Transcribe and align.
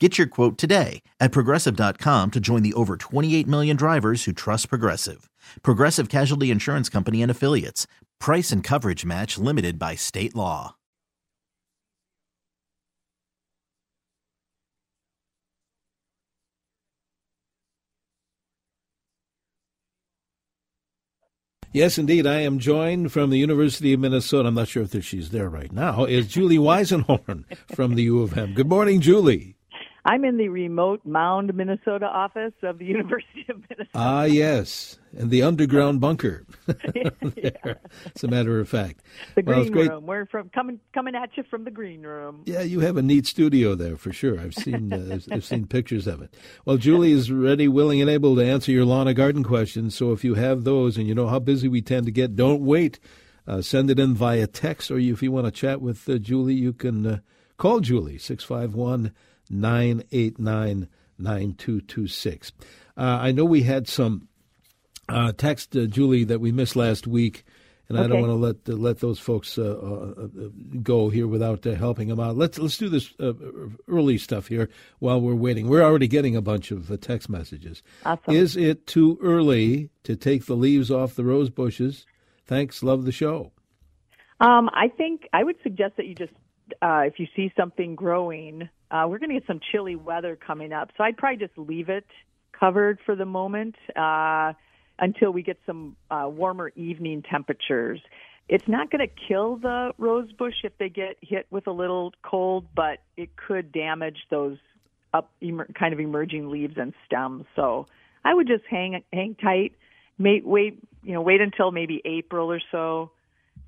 Get 0.00 0.18
your 0.18 0.26
quote 0.26 0.58
today 0.58 1.02
at 1.20 1.30
progressive.com 1.30 2.32
to 2.32 2.40
join 2.40 2.64
the 2.64 2.74
over 2.74 2.96
28 2.96 3.46
million 3.46 3.76
drivers 3.76 4.24
who 4.24 4.32
trust 4.32 4.68
Progressive. 4.68 5.30
Progressive 5.62 6.08
Casualty 6.08 6.50
Insurance 6.50 6.88
Company 6.88 7.22
and 7.22 7.30
Affiliates. 7.30 7.86
Price 8.18 8.50
and 8.50 8.64
coverage 8.64 9.04
match 9.04 9.38
limited 9.38 9.78
by 9.78 9.94
state 9.94 10.34
law. 10.34 10.74
Yes, 21.72 21.98
indeed. 21.98 22.24
I 22.24 22.40
am 22.40 22.60
joined 22.60 23.10
from 23.12 23.30
the 23.30 23.38
University 23.38 23.92
of 23.92 24.00
Minnesota. 24.00 24.48
I'm 24.48 24.54
not 24.54 24.68
sure 24.68 24.84
if 24.84 25.04
she's 25.04 25.30
there 25.30 25.48
right 25.48 25.72
now. 25.72 26.04
Is 26.04 26.28
Julie 26.28 26.58
Weisenhorn 26.58 27.44
from 27.74 27.96
the 27.96 28.04
U 28.04 28.22
of 28.22 28.36
M. 28.38 28.54
Good 28.54 28.68
morning, 28.68 29.00
Julie. 29.00 29.53
I'm 30.06 30.24
in 30.24 30.36
the 30.36 30.48
remote 30.50 31.00
Mound, 31.06 31.54
Minnesota 31.54 32.06
office 32.06 32.52
of 32.62 32.78
the 32.78 32.84
University 32.96 33.46
of 33.48 33.56
Minnesota. 33.70 33.88
Ah, 33.94 34.24
yes, 34.24 34.98
and 35.16 35.30
the 35.30 35.42
underground 35.42 36.00
bunker. 36.00 36.44
yeah. 37.36 37.50
As 38.14 38.22
a 38.22 38.28
matter 38.28 38.60
of 38.60 38.68
fact, 38.68 39.00
The 39.34 39.42
well, 39.46 39.60
green 39.60 39.72
great. 39.72 39.90
room. 39.90 40.06
We're 40.06 40.26
from 40.26 40.50
coming 40.50 40.78
coming 40.92 41.14
at 41.14 41.30
you 41.36 41.44
from 41.50 41.64
the 41.64 41.70
green 41.70 42.02
room. 42.02 42.42
Yeah, 42.44 42.60
you 42.62 42.80
have 42.80 42.96
a 42.98 43.02
neat 43.02 43.26
studio 43.26 43.74
there 43.74 43.96
for 43.96 44.12
sure. 44.12 44.38
I've 44.38 44.54
seen 44.54 44.92
uh, 44.92 45.14
I've- 45.14 45.32
I've 45.32 45.44
seen 45.44 45.66
pictures 45.66 46.06
of 46.06 46.20
it. 46.20 46.34
Well, 46.66 46.76
Julie 46.76 47.12
is 47.12 47.32
ready, 47.32 47.66
willing, 47.68 48.00
and 48.02 48.10
able 48.10 48.36
to 48.36 48.44
answer 48.44 48.72
your 48.72 48.84
lawn 48.84 49.08
and 49.08 49.16
garden 49.16 49.42
questions. 49.42 49.94
So 49.94 50.12
if 50.12 50.22
you 50.24 50.34
have 50.34 50.64
those, 50.64 50.98
and 50.98 51.06
you 51.08 51.14
know 51.14 51.28
how 51.28 51.38
busy 51.38 51.66
we 51.68 51.80
tend 51.80 52.04
to 52.06 52.12
get, 52.12 52.36
don't 52.36 52.60
wait. 52.62 52.98
Uh, 53.46 53.60
send 53.62 53.90
it 53.90 53.98
in 53.98 54.14
via 54.14 54.46
text, 54.46 54.90
or 54.90 54.98
if 54.98 55.22
you 55.22 55.30
want 55.30 55.46
to 55.46 55.50
chat 55.50 55.80
with 55.82 56.08
uh, 56.08 56.16
Julie, 56.18 56.54
you 56.54 56.72
can 56.72 57.06
uh, 57.06 57.18
call 57.58 57.80
Julie 57.80 58.18
six 58.18 58.42
five 58.44 58.74
one 58.74 59.02
nine 59.02 59.12
eight 59.50 60.38
nine 60.38 60.88
nine 61.18 61.54
two 61.54 61.80
two 61.80 62.06
six. 62.06 62.52
Uh, 62.96 63.18
I 63.20 63.32
know 63.32 63.44
we 63.44 63.62
had 63.62 63.88
some 63.88 64.28
uh, 65.08 65.32
text, 65.32 65.76
uh, 65.76 65.86
Julie, 65.86 66.24
that 66.24 66.40
we 66.40 66.52
missed 66.52 66.76
last 66.76 67.06
week, 67.06 67.44
and 67.88 67.98
I 67.98 68.06
don't 68.06 68.20
want 68.20 68.30
to 68.30 68.34
let 68.34 68.56
uh, 68.68 68.80
let 68.80 69.00
those 69.00 69.18
folks 69.18 69.58
uh, 69.58 69.62
uh, 69.62 70.22
uh, 70.22 70.48
go 70.82 71.10
here 71.10 71.26
without 71.26 71.66
uh, 71.66 71.74
helping 71.74 72.08
them 72.08 72.20
out. 72.20 72.36
Let's 72.36 72.58
let's 72.58 72.78
do 72.78 72.88
this 72.88 73.12
uh, 73.20 73.32
early 73.88 74.16
stuff 74.16 74.48
here 74.48 74.68
while 75.00 75.20
we're 75.20 75.34
waiting. 75.34 75.68
We're 75.68 75.82
already 75.82 76.08
getting 76.08 76.34
a 76.34 76.40
bunch 76.40 76.70
of 76.70 76.90
uh, 76.90 76.96
text 76.96 77.28
messages. 77.28 77.82
Awesome. 78.04 78.34
Is 78.34 78.56
it 78.56 78.86
too 78.86 79.18
early 79.22 79.90
to 80.04 80.16
take 80.16 80.46
the 80.46 80.56
leaves 80.56 80.90
off 80.90 81.14
the 81.14 81.24
rose 81.24 81.50
bushes? 81.50 82.06
Thanks, 82.46 82.82
love 82.82 83.04
the 83.04 83.12
show. 83.12 83.52
Um, 84.40 84.68
I 84.72 84.88
think 84.88 85.28
I 85.32 85.44
would 85.44 85.56
suggest 85.62 85.96
that 85.96 86.06
you 86.06 86.14
just, 86.14 86.32
uh, 86.82 87.02
if 87.06 87.18
you 87.18 87.26
see 87.36 87.52
something 87.56 87.94
growing, 87.94 88.68
uh, 88.90 89.06
we're 89.08 89.18
going 89.18 89.30
to 89.30 89.34
get 89.34 89.46
some 89.46 89.60
chilly 89.72 89.96
weather 89.96 90.36
coming 90.36 90.72
up, 90.72 90.90
so 90.96 91.04
I'd 91.04 91.16
probably 91.16 91.46
just 91.46 91.58
leave 91.58 91.88
it 91.88 92.06
covered 92.58 92.98
for 93.04 93.16
the 93.16 93.24
moment 93.24 93.74
uh, 93.96 94.52
until 94.98 95.32
we 95.32 95.42
get 95.42 95.58
some 95.66 95.96
uh, 96.10 96.26
warmer 96.28 96.70
evening 96.76 97.22
temperatures. 97.28 98.00
It's 98.48 98.68
not 98.68 98.90
going 98.90 99.06
to 99.06 99.14
kill 99.28 99.56
the 99.56 99.92
rose 99.98 100.30
bush 100.32 100.54
if 100.64 100.76
they 100.78 100.88
get 100.88 101.16
hit 101.20 101.46
with 101.50 101.66
a 101.66 101.72
little 101.72 102.12
cold, 102.22 102.66
but 102.74 102.98
it 103.16 103.30
could 103.36 103.72
damage 103.72 104.18
those 104.30 104.58
up 105.14 105.30
emer- 105.42 105.68
kind 105.78 105.94
of 105.94 106.00
emerging 106.00 106.50
leaves 106.50 106.74
and 106.76 106.92
stems. 107.06 107.46
So 107.56 107.86
I 108.24 108.34
would 108.34 108.46
just 108.46 108.64
hang 108.68 109.02
hang 109.12 109.34
tight, 109.36 109.72
wait 110.18 110.44
wait 110.46 110.78
you 111.02 111.14
know 111.14 111.22
wait 111.22 111.40
until 111.40 111.70
maybe 111.70 112.02
April 112.04 112.50
or 112.50 112.60
so, 112.70 113.12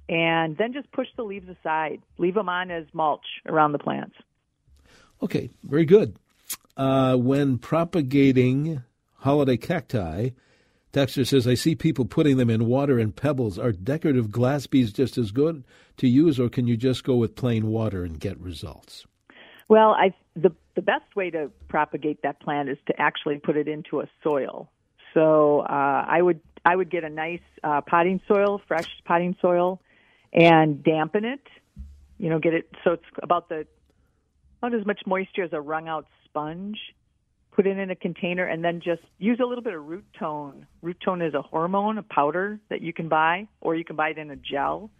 and 0.08 0.56
then 0.56 0.72
just 0.72 0.90
push 0.92 1.08
the 1.16 1.22
leaves 1.22 1.48
aside. 1.48 2.02
Leave 2.18 2.34
them 2.34 2.48
on 2.48 2.70
as 2.70 2.86
mulch 2.92 3.26
around 3.46 3.72
the 3.72 3.78
plants. 3.78 4.16
Okay, 5.22 5.50
very 5.64 5.84
good. 5.84 6.16
Uh, 6.76 7.16
when 7.16 7.58
propagating 7.58 8.82
holiday 9.14 9.56
cacti, 9.56 10.30
Dexter 10.92 11.24
says, 11.24 11.46
I 11.46 11.54
see 11.54 11.74
people 11.74 12.04
putting 12.04 12.36
them 12.36 12.50
in 12.50 12.66
water 12.66 12.98
and 12.98 13.14
pebbles. 13.14 13.58
Are 13.58 13.72
decorative 13.72 14.30
glass 14.30 14.66
beads 14.66 14.92
just 14.92 15.18
as 15.18 15.30
good 15.30 15.64
to 15.98 16.08
use, 16.08 16.38
or 16.38 16.48
can 16.48 16.66
you 16.66 16.76
just 16.76 17.04
go 17.04 17.16
with 17.16 17.34
plain 17.34 17.66
water 17.66 18.04
and 18.04 18.18
get 18.18 18.38
results? 18.40 19.06
Well, 19.68 19.90
I 19.90 20.14
the 20.34 20.52
the 20.74 20.82
best 20.82 21.16
way 21.16 21.30
to 21.30 21.50
propagate 21.68 22.22
that 22.22 22.40
plant 22.40 22.68
is 22.68 22.78
to 22.86 22.94
actually 23.00 23.38
put 23.38 23.56
it 23.56 23.68
into 23.68 24.00
a 24.00 24.08
soil. 24.22 24.70
So 25.12 25.60
uh, 25.60 26.04
I 26.06 26.22
would 26.22 26.40
I 26.64 26.76
would 26.76 26.90
get 26.90 27.04
a 27.04 27.10
nice 27.10 27.40
uh, 27.64 27.80
potting 27.80 28.20
soil, 28.28 28.60
fresh 28.68 28.88
potting 29.04 29.36
soil, 29.40 29.80
and 30.32 30.82
dampen 30.82 31.24
it. 31.24 31.46
You 32.18 32.30
know, 32.30 32.38
get 32.38 32.54
it 32.54 32.70
so 32.84 32.92
it's 32.92 33.04
about 33.22 33.48
the 33.48 33.66
about 34.62 34.78
as 34.78 34.86
much 34.86 35.00
moisture 35.06 35.44
as 35.44 35.52
a 35.52 35.60
wrung 35.60 35.88
out 35.88 36.06
sponge. 36.24 36.78
Put 37.52 37.66
it 37.66 37.78
in 37.78 37.90
a 37.90 37.96
container 37.96 38.44
and 38.44 38.62
then 38.62 38.82
just 38.84 39.02
use 39.18 39.38
a 39.42 39.46
little 39.46 39.64
bit 39.64 39.72
of 39.72 39.82
root 39.82 40.04
tone. 40.18 40.66
Rootone 40.84 41.26
is 41.26 41.32
a 41.32 41.40
hormone, 41.40 41.96
a 41.96 42.02
powder 42.02 42.60
that 42.68 42.82
you 42.82 42.92
can 42.92 43.08
buy, 43.08 43.48
or 43.62 43.74
you 43.74 43.84
can 43.84 43.96
buy 43.96 44.10
it 44.10 44.18
in 44.18 44.30
a 44.30 44.36
gel, 44.36 44.90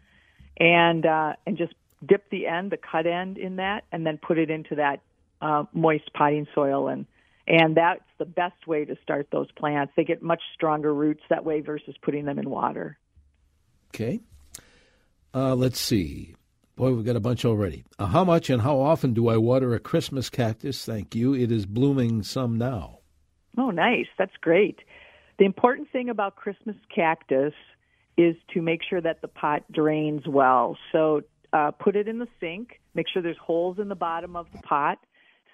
and 0.58 1.04
uh, 1.04 1.34
and 1.46 1.58
just 1.58 1.74
dip 2.06 2.28
the 2.30 2.46
end, 2.46 2.72
the 2.72 2.78
cut 2.78 3.06
end, 3.06 3.36
in 3.36 3.56
that, 3.56 3.84
and 3.92 4.06
then 4.06 4.18
put 4.18 4.38
it 4.38 4.50
into 4.50 4.76
that 4.76 5.00
uh, 5.42 5.64
moist 5.72 6.10
potting 6.14 6.46
soil, 6.54 6.88
and 6.88 7.06
and 7.46 7.76
that's 7.76 8.04
the 8.18 8.24
best 8.24 8.66
way 8.66 8.84
to 8.84 8.96
start 9.02 9.28
those 9.30 9.50
plants. 9.52 9.92
They 9.96 10.04
get 10.04 10.22
much 10.22 10.42
stronger 10.54 10.92
roots 10.92 11.22
that 11.28 11.44
way 11.44 11.60
versus 11.60 11.94
putting 12.02 12.24
them 12.24 12.38
in 12.38 12.50
water. 12.50 12.98
Okay. 13.88 14.20
Uh, 15.36 15.54
let's 15.54 15.78
see. 15.78 16.34
Boy, 16.76 16.94
we've 16.94 17.04
got 17.04 17.14
a 17.14 17.20
bunch 17.20 17.44
already. 17.44 17.84
Uh, 17.98 18.06
how 18.06 18.24
much 18.24 18.48
and 18.48 18.62
how 18.62 18.80
often 18.80 19.12
do 19.12 19.28
I 19.28 19.36
water 19.36 19.74
a 19.74 19.78
Christmas 19.78 20.30
cactus? 20.30 20.82
Thank 20.82 21.14
you. 21.14 21.34
It 21.34 21.52
is 21.52 21.66
blooming 21.66 22.22
some 22.22 22.56
now. 22.56 23.00
Oh, 23.58 23.70
nice. 23.70 24.06
That's 24.18 24.36
great. 24.40 24.78
The 25.38 25.44
important 25.44 25.90
thing 25.92 26.08
about 26.08 26.36
Christmas 26.36 26.76
cactus 26.94 27.52
is 28.16 28.34
to 28.54 28.62
make 28.62 28.80
sure 28.88 29.02
that 29.02 29.20
the 29.20 29.28
pot 29.28 29.70
drains 29.70 30.22
well. 30.26 30.78
So 30.90 31.20
uh, 31.52 31.72
put 31.72 31.96
it 31.96 32.08
in 32.08 32.18
the 32.18 32.28
sink. 32.40 32.80
Make 32.94 33.04
sure 33.12 33.20
there's 33.20 33.36
holes 33.36 33.78
in 33.78 33.88
the 33.88 33.94
bottom 33.94 34.36
of 34.36 34.46
the 34.52 34.58
pot. 34.58 34.96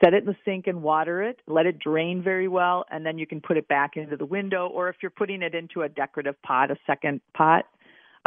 Set 0.00 0.14
it 0.14 0.22
in 0.22 0.26
the 0.26 0.36
sink 0.44 0.68
and 0.68 0.84
water 0.84 1.24
it. 1.24 1.40
Let 1.48 1.66
it 1.66 1.80
drain 1.80 2.22
very 2.22 2.46
well, 2.46 2.84
and 2.88 3.04
then 3.04 3.18
you 3.18 3.26
can 3.26 3.40
put 3.40 3.56
it 3.56 3.66
back 3.66 3.96
into 3.96 4.16
the 4.16 4.26
window. 4.26 4.68
Or 4.68 4.90
if 4.90 4.96
you're 5.02 5.10
putting 5.10 5.42
it 5.42 5.56
into 5.56 5.82
a 5.82 5.88
decorative 5.88 6.40
pot, 6.42 6.70
a 6.70 6.76
second 6.86 7.20
pot, 7.34 7.64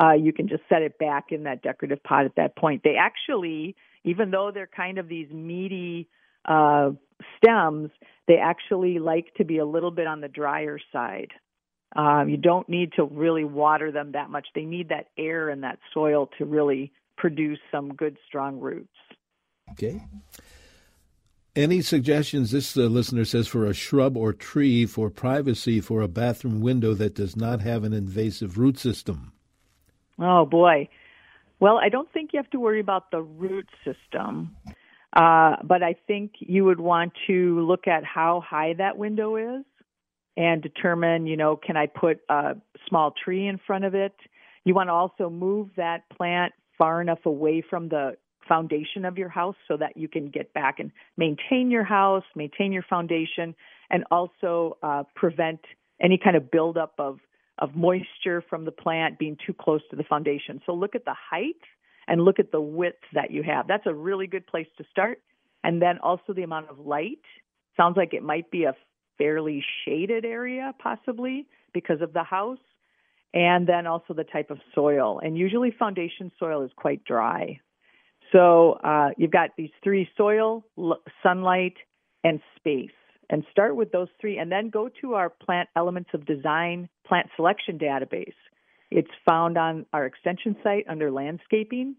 uh, 0.01 0.13
you 0.13 0.33
can 0.33 0.47
just 0.47 0.63
set 0.68 0.81
it 0.81 0.97
back 0.97 1.25
in 1.31 1.44
that 1.44 1.62
decorative 1.62 2.03
pot 2.03 2.25
at 2.25 2.36
that 2.36 2.56
point. 2.56 2.81
They 2.83 2.95
actually, 3.00 3.75
even 4.03 4.31
though 4.31 4.51
they're 4.53 4.68
kind 4.68 4.97
of 4.97 5.07
these 5.07 5.30
meaty 5.31 6.09
uh, 6.45 6.92
stems, 7.38 7.92
they 8.27 8.38
actually 8.38 9.00
like 9.00 9.33
to 9.38 9.45
be 9.45 9.57
a 9.57 9.65
little 9.65 9.92
bit 9.92 10.07
on 10.07 10.21
the 10.21 10.27
drier 10.27 10.80
side. 10.92 11.31
Um, 11.95 12.27
you 12.27 12.38
don't 12.38 12.68
need 12.68 12.92
to 12.97 13.06
really 13.06 13.45
water 13.45 13.92
them 13.92 14.12
that 14.13 14.30
much. 14.30 14.47
They 14.53 14.65
need 14.65 14.89
that 14.89 15.07
air 15.18 15.50
and 15.50 15.63
that 15.63 15.80
soil 15.94 16.30
to 16.38 16.45
really 16.45 16.92
produce 17.18 17.59
some 17.71 17.94
good, 17.94 18.18
strong 18.27 18.59
roots. 18.59 18.89
Okay. 19.71 20.03
Any 21.56 21.81
suggestions, 21.81 22.51
this 22.51 22.75
uh, 22.75 22.81
listener 22.81 23.24
says, 23.24 23.47
for 23.47 23.65
a 23.65 23.74
shrub 23.74 24.18
or 24.18 24.33
tree 24.33 24.86
for 24.86 25.09
privacy 25.09 25.80
for 25.80 26.01
a 26.01 26.09
bathroom 26.09 26.59
window 26.59 26.94
that 26.95 27.15
does 27.15 27.38
not 27.38 27.62
have 27.62 27.86
an 27.86 27.94
invasive 27.94 28.57
root 28.57 28.77
system? 28.77 29.31
Oh 30.19 30.45
boy. 30.45 30.89
Well, 31.59 31.77
I 31.77 31.89
don't 31.89 32.12
think 32.12 32.31
you 32.33 32.38
have 32.38 32.50
to 32.51 32.59
worry 32.59 32.79
about 32.79 33.12
the 33.12 33.21
root 33.21 33.67
system. 33.83 34.56
Uh, 35.15 35.56
but 35.63 35.81
I 35.81 35.95
think 36.07 36.33
you 36.39 36.65
would 36.65 36.79
want 36.79 37.13
to 37.27 37.62
look 37.62 37.88
at 37.88 38.03
how 38.03 38.44
high 38.45 38.73
that 38.77 38.97
window 38.97 39.38
is 39.38 39.63
and 40.35 40.62
determine, 40.62 41.25
you 41.25 41.38
know, 41.38 41.56
can 41.56 41.77
I 41.77 41.88
put 41.88 42.19
a 42.29 42.56
small 42.89 43.13
tree 43.23 43.47
in 43.47 43.57
front 43.65 43.85
of 43.85 43.95
it? 43.95 44.13
You 44.65 44.73
want 44.73 44.89
to 44.89 44.94
also 44.94 45.29
move 45.29 45.69
that 45.77 46.09
plant 46.09 46.53
far 46.77 47.01
enough 47.01 47.25
away 47.25 47.63
from 47.68 47.88
the 47.88 48.18
foundation 48.45 49.06
of 49.06 49.18
your 49.18 49.29
house 49.29 49.56
so 49.68 49.77
that 49.77 49.95
you 49.95 50.09
can 50.09 50.29
get 50.29 50.53
back 50.53 50.79
and 50.79 50.91
maintain 51.18 51.71
your 51.71 51.85
house, 51.85 52.23
maintain 52.35 52.73
your 52.73 52.83
foundation, 52.83 53.56
and 53.89 54.03
also 54.11 54.77
uh, 54.83 55.03
prevent 55.15 55.61
any 56.01 56.19
kind 56.21 56.35
of 56.35 56.51
buildup 56.51 56.94
of 57.00 57.19
of 57.60 57.75
moisture 57.75 58.44
from 58.50 58.66
the 58.66 58.72
plant 58.72 59.18
being 59.18 59.38
too 59.46 59.54
close 59.54 59.81
to 59.90 59.96
the 59.96 60.04
foundation. 60.04 60.62
So 60.66 60.74
look 60.74 60.96
at 60.96 61.06
the 61.06 61.16
height 61.31 61.62
and 62.07 62.22
look 62.22 62.40
at 62.40 62.52
the 62.52 62.62
width 62.62 63.04
that 63.13 63.31
you 63.31 63.44
have. 63.44 63.68
That's 63.68 63.86
a 63.88 63.94
really 63.94 64.28
good 64.28 64.46
place 64.46 64.68
to 64.78 64.84
start. 64.92 65.22
And 65.63 65.81
then 65.81 65.98
also 66.00 66.34
the 66.34 66.44
amount 66.44 66.69
of 66.69 66.80
light. 66.80 67.24
Sounds 67.78 67.98
like 67.98 68.13
it 68.13 68.24
might 68.24 68.52
be 68.52 68.66
a 68.66 68.75
fairly 69.18 69.63
shaded 69.84 70.25
area, 70.25 70.74
possibly 70.80 71.48
because 71.74 72.02
of 72.02 72.13
the 72.13 72.24
house. 72.24 72.60
And 73.34 73.68
then 73.68 73.88
also 73.88 74.13
the 74.13 74.24
type 74.24 74.52
of 74.52 74.60
soil. 74.74 75.19
And 75.24 75.38
usually 75.38 75.72
foundation 75.72 76.31
soil 76.40 76.63
is 76.63 76.72
quite 76.75 77.04
dry. 77.04 77.60
So 78.31 78.74
uh, 78.84 79.10
you've 79.18 79.31
got 79.31 79.52
these 79.57 79.72
three 79.84 80.10
soil, 80.18 80.63
sunlight, 81.24 81.75
and 82.24 82.40
space. 82.57 82.90
And 83.30 83.44
start 83.50 83.75
with 83.75 83.92
those 83.92 84.07
three, 84.22 84.38
and 84.38 84.51
then 84.51 84.69
go 84.69 84.89
to 85.01 85.16
our 85.16 85.30
plant 85.30 85.69
elements 85.75 86.12
of 86.13 86.25
design 86.25 86.89
plant 87.07 87.27
selection 87.36 87.80
database. 87.80 88.33
It's 88.92 89.10
found 89.25 89.57
on 89.57 89.88
our 89.94 90.06
extension 90.06 90.56
site 90.63 90.86
under 90.88 91.10
landscaping, 91.12 91.95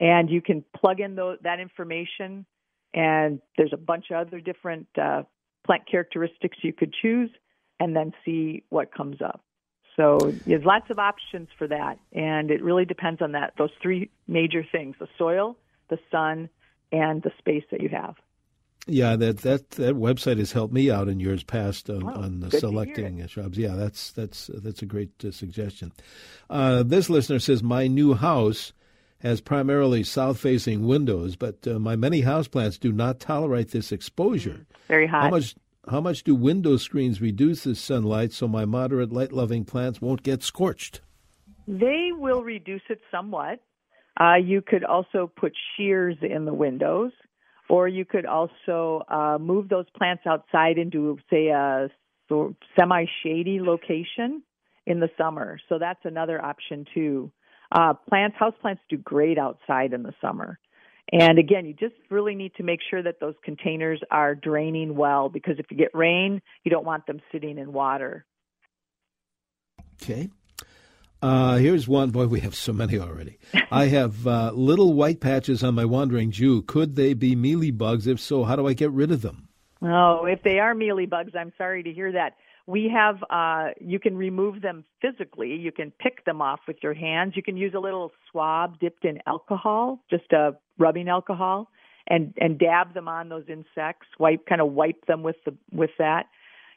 and 0.00 0.28
you 0.28 0.42
can 0.42 0.64
plug 0.76 1.00
in 1.00 1.14
that 1.14 1.60
information. 1.60 2.46
And 2.92 3.40
there's 3.56 3.72
a 3.72 3.76
bunch 3.76 4.06
of 4.10 4.26
other 4.26 4.40
different 4.40 4.88
uh, 5.00 5.22
plant 5.64 5.82
characteristics 5.88 6.58
you 6.62 6.72
could 6.72 6.92
choose, 7.00 7.30
and 7.78 7.94
then 7.94 8.12
see 8.24 8.64
what 8.68 8.92
comes 8.92 9.22
up. 9.22 9.42
So 9.94 10.18
there's 10.46 10.64
lots 10.64 10.90
of 10.90 10.98
options 10.98 11.48
for 11.56 11.68
that, 11.68 11.98
and 12.12 12.50
it 12.50 12.62
really 12.62 12.84
depends 12.84 13.22
on 13.22 13.32
that 13.32 13.54
those 13.56 13.70
three 13.80 14.10
major 14.26 14.64
things: 14.70 14.96
the 14.98 15.08
soil, 15.16 15.56
the 15.88 15.98
sun, 16.10 16.50
and 16.90 17.22
the 17.22 17.30
space 17.38 17.64
that 17.70 17.80
you 17.80 17.88
have. 17.88 18.16
Yeah, 18.88 19.16
that 19.16 19.38
that 19.38 19.70
that 19.70 19.96
website 19.96 20.38
has 20.38 20.52
helped 20.52 20.72
me 20.72 20.90
out 20.90 21.08
in 21.08 21.18
years 21.18 21.42
past 21.42 21.90
on, 21.90 22.04
oh, 22.04 22.22
on 22.22 22.50
selecting 22.50 23.26
shrubs. 23.26 23.58
Yeah, 23.58 23.74
that's 23.74 24.12
that's 24.12 24.48
that's 24.54 24.80
a 24.80 24.86
great 24.86 25.10
uh, 25.24 25.32
suggestion. 25.32 25.92
Uh, 26.48 26.84
this 26.84 27.10
listener 27.10 27.40
says 27.40 27.64
my 27.64 27.88
new 27.88 28.14
house 28.14 28.72
has 29.20 29.40
primarily 29.40 30.04
south-facing 30.04 30.86
windows, 30.86 31.34
but 31.34 31.66
uh, 31.66 31.80
my 31.80 31.96
many 31.96 32.22
houseplants 32.22 32.78
do 32.78 32.92
not 32.92 33.18
tolerate 33.18 33.72
this 33.72 33.90
exposure. 33.90 34.50
Mm, 34.50 34.86
very 34.86 35.06
hot. 35.08 35.22
How 35.24 35.30
much 35.30 35.54
how 35.88 36.00
much 36.00 36.22
do 36.22 36.36
window 36.36 36.76
screens 36.76 37.20
reduce 37.20 37.64
the 37.64 37.74
sunlight 37.74 38.32
so 38.32 38.46
my 38.46 38.64
moderate 38.64 39.12
light-loving 39.12 39.64
plants 39.64 40.00
won't 40.00 40.22
get 40.22 40.44
scorched? 40.44 41.00
They 41.66 42.10
will 42.12 42.44
reduce 42.44 42.82
it 42.88 43.00
somewhat. 43.10 43.60
Uh, 44.20 44.34
you 44.34 44.62
could 44.62 44.84
also 44.84 45.30
put 45.36 45.52
sheers 45.76 46.16
in 46.22 46.44
the 46.44 46.54
windows 46.54 47.12
or 47.68 47.88
you 47.88 48.04
could 48.04 48.26
also 48.26 49.02
uh, 49.08 49.38
move 49.40 49.68
those 49.68 49.86
plants 49.96 50.22
outside 50.26 50.78
into, 50.78 51.18
say, 51.30 51.48
a 51.48 51.88
semi 52.78 53.04
shady 53.22 53.60
location 53.60 54.42
in 54.86 55.00
the 55.00 55.08
summer. 55.18 55.58
So 55.68 55.78
that's 55.78 56.00
another 56.04 56.42
option 56.42 56.86
too. 56.94 57.30
Uh, 57.72 57.94
plants, 58.08 58.36
house 58.38 58.54
plants 58.60 58.82
do 58.88 58.96
great 58.96 59.38
outside 59.38 59.92
in 59.92 60.02
the 60.02 60.14
summer. 60.20 60.58
And 61.12 61.38
again, 61.38 61.66
you 61.66 61.72
just 61.72 61.94
really 62.10 62.34
need 62.34 62.54
to 62.56 62.64
make 62.64 62.80
sure 62.90 63.02
that 63.02 63.20
those 63.20 63.34
containers 63.44 64.00
are 64.10 64.34
draining 64.34 64.96
well 64.96 65.28
because 65.28 65.56
if 65.58 65.66
you 65.70 65.76
get 65.76 65.94
rain, 65.94 66.42
you 66.64 66.70
don't 66.70 66.84
want 66.84 67.06
them 67.06 67.20
sitting 67.30 67.58
in 67.58 67.72
water. 67.72 68.24
Okay. 70.02 70.28
Uh, 71.22 71.56
here's 71.56 71.88
one. 71.88 72.10
Boy, 72.10 72.26
we 72.26 72.40
have 72.40 72.54
so 72.54 72.72
many 72.72 72.98
already. 72.98 73.38
I 73.70 73.86
have 73.86 74.26
uh, 74.26 74.52
little 74.54 74.92
white 74.92 75.20
patches 75.20 75.62
on 75.62 75.74
my 75.74 75.84
wandering 75.84 76.30
Jew. 76.30 76.62
Could 76.62 76.96
they 76.96 77.14
be 77.14 77.34
mealy 77.34 77.70
bugs? 77.70 78.06
If 78.06 78.20
so, 78.20 78.44
how 78.44 78.56
do 78.56 78.66
I 78.66 78.74
get 78.74 78.90
rid 78.90 79.10
of 79.10 79.22
them? 79.22 79.48
Oh, 79.82 80.26
if 80.26 80.42
they 80.42 80.58
are 80.58 80.74
mealy 80.74 81.06
bugs, 81.06 81.32
I'm 81.38 81.52
sorry 81.58 81.82
to 81.82 81.92
hear 81.92 82.12
that. 82.12 82.34
We 82.66 82.90
have, 82.92 83.22
uh, 83.30 83.74
you 83.80 84.00
can 84.00 84.16
remove 84.16 84.60
them 84.60 84.84
physically. 85.00 85.50
You 85.50 85.70
can 85.70 85.92
pick 85.92 86.24
them 86.24 86.42
off 86.42 86.60
with 86.66 86.78
your 86.82 86.94
hands. 86.94 87.34
You 87.36 87.42
can 87.42 87.56
use 87.56 87.74
a 87.76 87.78
little 87.78 88.10
swab 88.30 88.80
dipped 88.80 89.04
in 89.04 89.20
alcohol, 89.26 90.00
just 90.10 90.32
a 90.32 90.56
rubbing 90.76 91.08
alcohol, 91.08 91.70
and 92.08 92.34
and 92.38 92.58
dab 92.58 92.94
them 92.94 93.08
on 93.08 93.28
those 93.28 93.44
insects. 93.48 94.06
Wipe, 94.18 94.46
kind 94.46 94.60
of 94.60 94.72
wipe 94.72 95.06
them 95.06 95.22
with 95.22 95.36
the 95.44 95.54
with 95.72 95.90
that. 95.98 96.26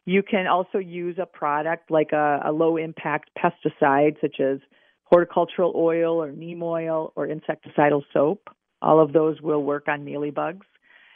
You 0.06 0.22
can 0.22 0.46
also 0.46 0.78
use 0.78 1.16
a 1.20 1.26
product 1.26 1.90
like 1.90 2.12
a, 2.12 2.40
a 2.44 2.52
low 2.52 2.76
impact 2.76 3.30
pesticide, 3.38 4.20
such 4.20 4.40
as 4.40 4.58
horticultural 5.04 5.72
oil 5.76 6.22
or 6.22 6.32
neem 6.32 6.62
oil 6.62 7.12
or 7.16 7.26
insecticidal 7.26 8.02
soap. 8.12 8.48
All 8.82 9.00
of 9.00 9.12
those 9.12 9.40
will 9.42 9.62
work 9.62 9.88
on 9.88 10.04
mealybugs. 10.04 10.62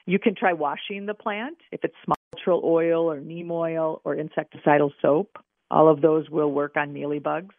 You 0.07 0.19
can 0.19 0.35
try 0.35 0.53
washing 0.53 1.07
the 1.07 1.15
plant 1.15 1.57
if 1.73 1.83
it's 1.83 1.95
cultural 2.35 2.61
oil 2.65 3.11
or 3.11 3.21
neem 3.21 3.51
oil 3.51 4.03
or 4.05 4.17
insecticidal 4.17 4.91
soap. 5.01 5.39
All 5.71 5.89
of 5.89 6.03
those 6.03 6.29
will 6.29 6.53
work 6.53 6.77
on 6.77 6.93
mealybugs. 6.93 7.51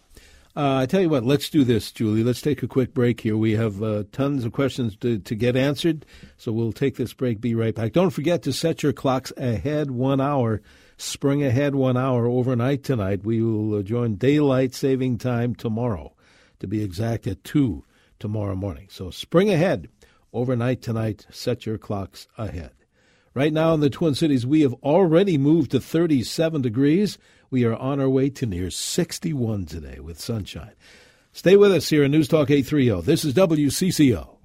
Uh, 0.56 0.78
I 0.78 0.86
tell 0.86 1.02
you 1.02 1.10
what, 1.10 1.24
let's 1.24 1.50
do 1.50 1.64
this, 1.64 1.92
Julie. 1.92 2.24
Let's 2.24 2.40
take 2.40 2.62
a 2.62 2.68
quick 2.68 2.94
break 2.94 3.20
here. 3.20 3.36
We 3.36 3.52
have 3.52 3.82
uh, 3.82 4.04
tons 4.10 4.46
of 4.46 4.52
questions 4.52 4.96
to, 4.98 5.18
to 5.18 5.34
get 5.34 5.54
answered, 5.54 6.06
so 6.38 6.50
we'll 6.50 6.72
take 6.72 6.96
this 6.96 7.12
break. 7.12 7.42
Be 7.42 7.54
right 7.54 7.74
back. 7.74 7.92
Don't 7.92 8.10
forget 8.10 8.42
to 8.44 8.54
set 8.54 8.82
your 8.82 8.94
clocks 8.94 9.34
ahead 9.36 9.90
one 9.90 10.18
hour, 10.18 10.62
spring 10.96 11.44
ahead 11.44 11.74
one 11.74 11.98
hour 11.98 12.26
overnight 12.26 12.84
tonight. 12.84 13.22
We 13.22 13.42
will 13.42 13.80
uh, 13.80 13.82
join 13.82 14.16
daylight 14.16 14.74
saving 14.74 15.18
time 15.18 15.54
tomorrow, 15.54 16.14
to 16.60 16.66
be 16.66 16.82
exact, 16.82 17.26
at 17.26 17.44
2 17.44 17.84
tomorrow 18.18 18.54
morning. 18.54 18.88
So 18.90 19.10
spring 19.10 19.50
ahead 19.50 19.88
overnight 20.36 20.82
tonight. 20.82 21.26
Set 21.30 21.66
your 21.66 21.78
clocks 21.78 22.28
ahead. 22.36 22.72
Right 23.34 23.52
now 23.52 23.74
in 23.74 23.80
the 23.80 23.90
Twin 23.90 24.14
Cities, 24.14 24.46
we 24.46 24.62
have 24.62 24.74
already 24.82 25.36
moved 25.36 25.72
to 25.72 25.80
37 25.80 26.62
degrees. 26.62 27.18
We 27.50 27.64
are 27.64 27.74
on 27.74 28.00
our 28.00 28.08
way 28.08 28.30
to 28.30 28.46
near 28.46 28.70
61 28.70 29.66
today 29.66 29.98
with 30.00 30.20
sunshine. 30.20 30.72
Stay 31.32 31.56
with 31.56 31.72
us 31.72 31.88
here 31.90 32.04
in 32.04 32.12
News 32.12 32.28
Talk 32.28 32.50
830. 32.50 33.02
This 33.02 33.24
is 33.24 33.34
WCCO. 33.34 34.35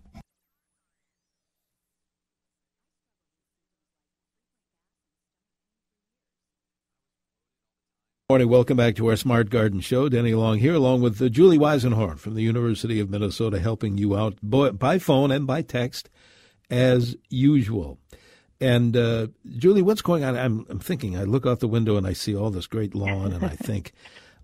Morning, 8.31 8.47
welcome 8.47 8.77
back 8.77 8.95
to 8.95 9.07
our 9.07 9.17
Smart 9.17 9.50
Garden 9.50 9.81
Show. 9.81 10.07
Denny 10.07 10.33
Long 10.33 10.57
here, 10.57 10.73
along 10.73 11.01
with 11.01 11.21
uh, 11.21 11.27
Julie 11.27 11.57
Weisenhorn 11.57 12.17
from 12.17 12.33
the 12.33 12.41
University 12.41 12.97
of 13.01 13.09
Minnesota, 13.09 13.59
helping 13.59 13.97
you 13.97 14.15
out 14.15 14.38
by 14.41 15.00
phone 15.00 15.31
and 15.31 15.45
by 15.45 15.61
text, 15.61 16.09
as 16.69 17.17
usual. 17.27 18.00
And 18.61 18.95
uh, 18.95 19.27
Julie, 19.57 19.81
what's 19.81 20.01
going 20.01 20.23
on? 20.23 20.38
I'm, 20.38 20.65
I'm 20.69 20.79
thinking. 20.79 21.17
I 21.17 21.23
look 21.23 21.45
out 21.45 21.59
the 21.59 21.67
window 21.67 21.97
and 21.97 22.07
I 22.07 22.13
see 22.13 22.33
all 22.33 22.51
this 22.51 22.67
great 22.67 22.95
lawn, 22.95 23.33
and 23.33 23.43
I 23.43 23.50
think, 23.57 23.91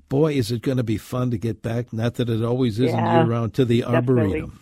boy, 0.10 0.34
is 0.34 0.52
it 0.52 0.64
going 0.64 0.76
to 0.76 0.84
be 0.84 0.98
fun 0.98 1.32
to 1.32 1.38
get 1.38 1.62
back? 1.62 1.94
Not 1.94 2.16
that 2.16 2.30
it 2.30 2.44
always 2.44 2.82
isn't 2.82 2.94
yeah, 2.94 3.20
year 3.20 3.32
round 3.32 3.54
to 3.54 3.64
the 3.64 3.84
definitely. 3.84 4.42
arboretum. 4.42 4.60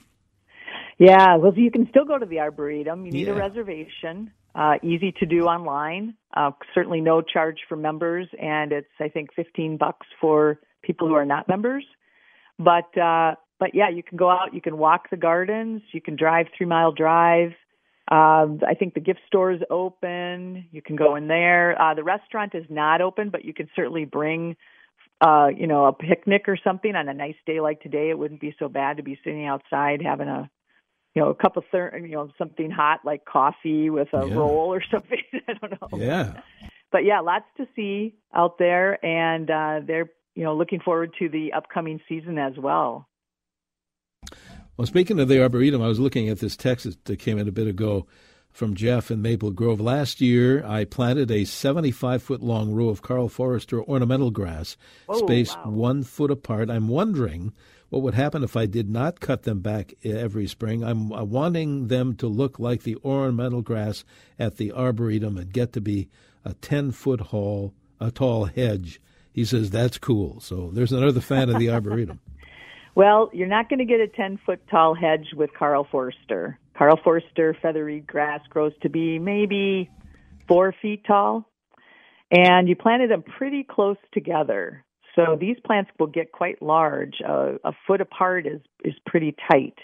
Yeah, 0.99 1.37
well, 1.37 1.51
you 1.55 1.71
can 1.71 1.89
still 1.89 2.05
go 2.05 2.19
to 2.19 2.27
the 2.27 2.41
arboretum. 2.41 3.07
You 3.07 3.11
need 3.11 3.25
yeah. 3.25 3.33
a 3.33 3.37
reservation. 3.37 4.31
Uh, 4.55 4.75
easy 4.83 5.11
to 5.11 5.25
do 5.25 5.43
online. 5.43 6.15
Uh, 6.35 6.51
certainly 6.73 7.01
no 7.01 7.21
charge 7.21 7.59
for 7.67 7.75
members, 7.75 8.27
and 8.41 8.71
it's 8.71 8.87
I 8.99 9.09
think 9.09 9.33
15 9.35 9.77
bucks 9.77 10.07
for 10.21 10.59
people 10.81 11.07
who 11.07 11.13
are 11.15 11.25
not 11.25 11.47
members. 11.49 11.83
But 12.57 12.97
uh, 12.97 13.35
but 13.59 13.75
yeah, 13.75 13.89
you 13.89 14.01
can 14.01 14.17
go 14.17 14.29
out, 14.29 14.53
you 14.53 14.61
can 14.61 14.77
walk 14.77 15.09
the 15.09 15.17
gardens, 15.17 15.81
you 15.91 16.01
can 16.01 16.15
drive 16.15 16.47
three 16.57 16.67
mile 16.67 16.93
drive. 16.93 17.51
Um, 18.09 18.59
I 18.65 18.75
think 18.77 18.93
the 18.93 18.99
gift 18.99 19.21
store 19.27 19.51
is 19.51 19.61
open. 19.69 20.67
You 20.71 20.81
can 20.81 20.95
go 20.95 21.15
in 21.15 21.27
there. 21.27 21.81
Uh, 21.81 21.95
the 21.95 22.03
restaurant 22.03 22.53
is 22.53 22.65
not 22.69 23.01
open, 23.01 23.31
but 23.31 23.43
you 23.43 23.53
can 23.53 23.67
certainly 23.75 24.05
bring 24.05 24.55
uh, 25.21 25.47
you 25.55 25.67
know, 25.67 25.85
a 25.85 25.93
picnic 25.93 26.43
or 26.47 26.57
something 26.61 26.95
on 26.95 27.07
a 27.07 27.13
nice 27.13 27.35
day 27.45 27.61
like 27.61 27.81
today, 27.81 28.09
it 28.09 28.17
wouldn't 28.17 28.41
be 28.41 28.55
so 28.59 28.67
bad 28.67 28.97
to 28.97 29.03
be 29.03 29.17
sitting 29.23 29.45
outside 29.45 30.01
having 30.01 30.27
a, 30.27 30.49
you 31.15 31.21
know, 31.21 31.29
a 31.29 31.35
cup 31.35 31.55
of 31.57 31.63
you 31.73 32.09
know 32.09 32.29
something 32.37 32.69
hot 32.69 32.99
like 33.05 33.25
coffee 33.25 33.89
with 33.89 34.09
a 34.13 34.27
Yeah. 34.27 34.35
roll 34.35 34.73
or 34.73 34.83
something. 34.91 35.17
I 35.47 35.53
don't 35.53 35.81
know. 35.81 35.97
Yeah. 35.97 36.41
But 36.91 37.05
yeah, 37.05 37.21
lots 37.21 37.45
to 37.57 37.67
see 37.75 38.15
out 38.33 38.57
there, 38.57 39.03
and 39.03 39.49
uh, 39.49 39.79
they're 39.85 40.11
you 40.35 40.43
know 40.43 40.55
looking 40.55 40.79
forward 40.81 41.13
to 41.19 41.29
the 41.29 41.53
upcoming 41.53 41.99
season 42.07 42.37
as 42.37 42.53
well. 42.57 43.07
Well, 44.77 44.85
speaking 44.85 45.19
of 45.19 45.27
the 45.29 45.41
Arboretum, 45.41 45.81
I 45.81 45.87
was 45.87 45.99
looking 45.99 46.27
at 46.29 46.39
this 46.39 46.57
text 46.57 46.85
that 47.05 47.19
came 47.19 47.37
in 47.37 47.47
a 47.47 47.51
bit 47.51 47.67
ago 47.67 48.07
from 48.51 48.73
Jeff 48.75 49.09
in 49.11 49.21
Maple 49.21 49.51
Grove. 49.51 49.79
Last 49.79 50.19
year, 50.21 50.65
I 50.65 50.83
planted 50.85 51.31
a 51.31 51.45
75 51.45 52.21
foot 52.23 52.41
long 52.41 52.71
row 52.73 52.89
of 52.89 53.01
Karl 53.01 53.29
Foerster 53.29 53.81
ornamental 53.83 54.31
grass, 54.31 54.75
Oh, 55.07 55.17
spaced 55.25 55.57
wow. 55.59 55.71
one 55.71 56.03
foot 56.03 56.31
apart. 56.31 56.69
I'm 56.69 56.87
wondering 56.89 57.53
what 57.89 58.01
would 58.01 58.13
happen 58.13 58.43
if 58.43 58.55
I 58.55 58.65
did 58.65 58.89
not 58.89 59.19
cut 59.19 59.43
them 59.43 59.59
back 59.59 59.93
every 60.03 60.47
spring. 60.47 60.83
I'm 60.83 61.11
uh, 61.11 61.23
wanting 61.23 61.87
them 61.87 62.15
to 62.15 62.27
look 62.27 62.59
like 62.59 62.83
the 62.83 62.97
ornamental 63.03 63.61
grass 63.61 64.03
at 64.39 64.57
the 64.57 64.71
Arboretum 64.71 65.37
and 65.37 65.53
get 65.53 65.73
to 65.73 65.81
be 65.81 66.09
a 66.43 66.53
10 66.53 66.91
foot 66.91 67.21
tall, 67.29 67.73
a 67.99 68.11
tall 68.11 68.45
hedge. 68.45 68.99
He 69.33 69.45
says 69.45 69.69
that's 69.69 69.97
cool. 69.97 70.39
So 70.39 70.71
there's 70.73 70.91
another 70.91 71.21
fan 71.21 71.49
of 71.49 71.59
the 71.59 71.69
Arboretum. 71.69 72.19
Well, 72.95 73.29
you're 73.33 73.49
not 73.49 73.67
going 73.67 73.79
to 73.79 73.85
get 73.85 73.99
a 73.99 74.07
10 74.07 74.39
foot 74.45 74.61
tall 74.71 74.95
hedge 74.95 75.33
with 75.35 75.49
Karl 75.53 75.85
Foerster. 75.91 76.57
Karl 76.77 76.97
Foerster 77.03 77.53
feathery 77.61 77.99
grass 77.99 78.39
grows 78.49 78.71
to 78.83 78.89
be 78.89 79.19
maybe 79.19 79.89
four 80.47 80.73
feet 80.81 81.03
tall, 81.05 81.45
and 82.31 82.69
you 82.69 82.75
planted 82.77 83.11
them 83.11 83.21
pretty 83.37 83.65
close 83.69 83.97
together. 84.13 84.84
So 85.15 85.37
these 85.39 85.57
plants 85.65 85.91
will 85.97 86.07
get 86.07 86.31
quite 86.31 86.61
large. 86.61 87.15
Uh, 87.27 87.53
a 87.63 87.71
foot 87.87 88.01
apart 88.01 88.45
is 88.45 88.61
is 88.83 88.93
pretty 89.05 89.35
tight, 89.51 89.77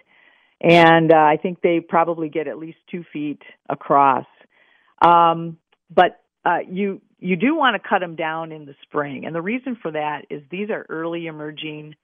and 0.60 1.12
uh, 1.12 1.16
I 1.16 1.38
think 1.42 1.62
they 1.62 1.80
probably 1.80 2.30
get 2.30 2.48
at 2.48 2.58
least 2.58 2.78
two 2.90 3.04
feet 3.12 3.42
across. 3.70 4.26
Um, 5.02 5.58
but 5.90 6.22
uh, 6.46 6.60
you 6.70 7.02
you 7.20 7.36
do 7.36 7.56
want 7.56 7.82
to 7.82 7.88
cut 7.88 8.00
them 8.00 8.16
down 8.16 8.52
in 8.52 8.66
the 8.66 8.76
spring, 8.84 9.26
and 9.26 9.34
the 9.34 9.42
reason 9.42 9.78
for 9.82 9.92
that 9.92 10.26
is 10.30 10.42
these 10.52 10.70
are 10.70 10.86
early 10.90 11.28
emerging 11.28 11.96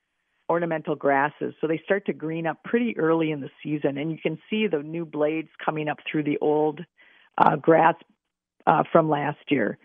ornamental 0.50 0.96
grasses. 0.96 1.54
So 1.60 1.68
they 1.68 1.82
start 1.84 2.06
to 2.06 2.14
green 2.14 2.48
up 2.48 2.64
pretty 2.64 2.98
early 2.98 3.32
in 3.32 3.42
the 3.42 3.50
season, 3.62 3.98
and 3.98 4.12
you 4.12 4.18
can 4.18 4.38
see 4.50 4.68
the 4.68 4.80
new 4.80 5.06
blades 5.06 5.50
coming 5.64 5.90
up 5.90 5.98
through 6.10 6.24
the 6.24 6.38
old 6.40 6.80
uh, 7.38 7.56
grass 7.58 7.96
uh, 8.66 8.84
from 8.92 9.10
last 9.10 9.40
year. 9.50 9.78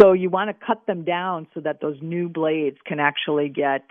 So 0.00 0.12
you 0.12 0.30
want 0.30 0.48
to 0.48 0.66
cut 0.66 0.86
them 0.86 1.04
down 1.04 1.46
so 1.52 1.60
that 1.60 1.80
those 1.80 1.96
new 2.00 2.28
blades 2.28 2.78
can 2.86 3.00
actually 3.00 3.48
get 3.48 3.84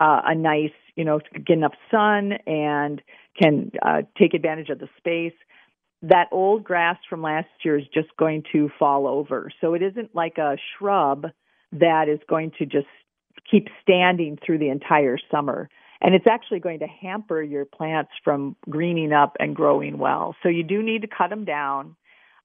uh, 0.00 0.20
a 0.26 0.34
nice, 0.34 0.72
you 0.94 1.04
know, 1.04 1.20
get 1.32 1.56
enough 1.56 1.74
sun 1.90 2.32
and 2.46 3.00
can 3.40 3.70
uh, 3.82 4.02
take 4.18 4.34
advantage 4.34 4.68
of 4.68 4.78
the 4.78 4.88
space. 4.98 5.32
That 6.02 6.26
old 6.32 6.64
grass 6.64 6.98
from 7.08 7.22
last 7.22 7.48
year 7.64 7.78
is 7.78 7.86
just 7.92 8.08
going 8.18 8.44
to 8.52 8.70
fall 8.78 9.06
over. 9.06 9.50
So 9.60 9.74
it 9.74 9.82
isn't 9.82 10.14
like 10.14 10.38
a 10.38 10.56
shrub 10.76 11.26
that 11.72 12.08
is 12.08 12.20
going 12.28 12.52
to 12.58 12.66
just 12.66 12.86
keep 13.50 13.68
standing 13.82 14.38
through 14.44 14.58
the 14.58 14.68
entire 14.68 15.18
summer. 15.30 15.68
And 16.00 16.14
it's 16.14 16.26
actually 16.30 16.60
going 16.60 16.80
to 16.80 16.86
hamper 16.86 17.42
your 17.42 17.64
plants 17.64 18.10
from 18.22 18.54
greening 18.68 19.12
up 19.12 19.36
and 19.40 19.56
growing 19.56 19.98
well. 19.98 20.36
So 20.42 20.48
you 20.48 20.62
do 20.62 20.82
need 20.82 21.02
to 21.02 21.08
cut 21.08 21.30
them 21.30 21.44
down. 21.44 21.96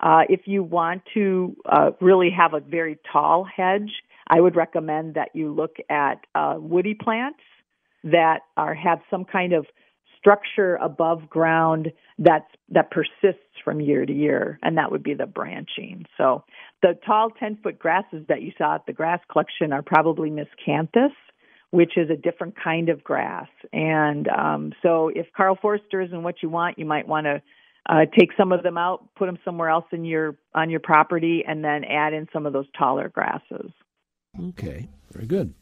Uh, 0.03 0.23
if 0.27 0.41
you 0.45 0.61
want 0.61 1.01
to 1.13 1.55
uh, 1.65 1.91
really 2.01 2.29
have 2.29 2.53
a 2.53 2.59
very 2.59 2.99
tall 3.09 3.45
hedge, 3.45 3.89
I 4.27 4.41
would 4.41 4.55
recommend 4.55 5.13
that 5.13 5.29
you 5.33 5.53
look 5.53 5.77
at 5.89 6.25
uh, 6.35 6.55
woody 6.57 6.93
plants 6.93 7.39
that 8.03 8.39
are 8.57 8.73
have 8.73 8.99
some 9.09 9.23
kind 9.23 9.53
of 9.53 9.65
structure 10.19 10.75
above 10.75 11.29
ground 11.29 11.93
that's 12.19 12.51
that 12.69 12.91
persists 12.91 13.39
from 13.63 13.79
year 13.79 14.05
to 14.05 14.13
year, 14.13 14.59
and 14.61 14.77
that 14.77 14.91
would 14.91 15.03
be 15.03 15.13
the 15.13 15.25
branching. 15.25 16.05
So 16.17 16.43
the 16.81 16.99
tall 17.05 17.29
10 17.29 17.59
foot 17.63 17.79
grasses 17.79 18.25
that 18.27 18.41
you 18.41 18.51
saw 18.57 18.75
at 18.75 18.85
the 18.85 18.93
grass 18.93 19.21
collection 19.31 19.71
are 19.71 19.81
probably 19.81 20.29
miscanthus, 20.29 21.13
which 21.71 21.97
is 21.97 22.09
a 22.09 22.17
different 22.17 22.55
kind 22.61 22.89
of 22.89 23.05
grass. 23.05 23.47
And 23.71 24.27
um, 24.27 24.73
so 24.81 25.11
if 25.15 25.27
Karl 25.35 25.57
Foerster 25.61 26.01
isn't 26.01 26.23
what 26.23 26.43
you 26.43 26.49
want, 26.49 26.77
you 26.77 26.85
might 26.85 27.07
want 27.07 27.25
to 27.25 27.41
uh, 27.87 28.05
take 28.17 28.29
some 28.37 28.51
of 28.51 28.63
them 28.63 28.77
out, 28.77 29.07
put 29.15 29.25
them 29.25 29.37
somewhere 29.43 29.69
else 29.69 29.85
in 29.91 30.05
your 30.05 30.35
on 30.55 30.69
your 30.69 30.79
property, 30.79 31.43
and 31.47 31.63
then 31.63 31.83
add 31.83 32.13
in 32.13 32.27
some 32.31 32.45
of 32.45 32.53
those 32.53 32.67
taller 32.77 33.09
grasses. 33.09 33.71
Okay, 34.49 34.87
very 35.11 35.25
good. 35.25 35.53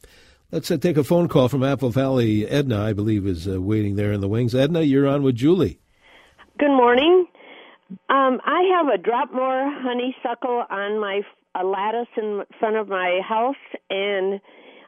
Let's 0.52 0.70
uh, 0.70 0.78
take 0.78 0.98
a 0.98 1.04
phone 1.04 1.28
call 1.28 1.48
from 1.48 1.64
Apple 1.64 1.90
Valley. 1.90 2.46
Edna, 2.48 2.84
I 2.84 2.94
believe, 2.94 3.26
is 3.26 3.48
uh, 3.48 3.62
waiting 3.62 3.96
there 3.96 4.12
in 4.12 4.22
the 4.22 4.28
wings. 4.28 4.54
Edna, 4.54 4.82
you're 4.82 5.08
on 5.08 5.24
with 5.24 5.36
Julie. 5.36 5.80
Good 6.60 6.76
morning. 6.76 7.26
Um, 8.10 8.40
I 8.46 8.64
have 8.78 8.88
a 8.88 9.02
Dropmore 9.02 9.82
honeysuckle 9.82 10.66
on 10.70 11.00
my 11.00 11.22
a 11.56 11.66
lattice 11.66 12.08
in 12.16 12.44
front 12.60 12.78
of 12.78 12.88
my 12.88 13.20
house, 13.28 13.56
and 13.90 14.40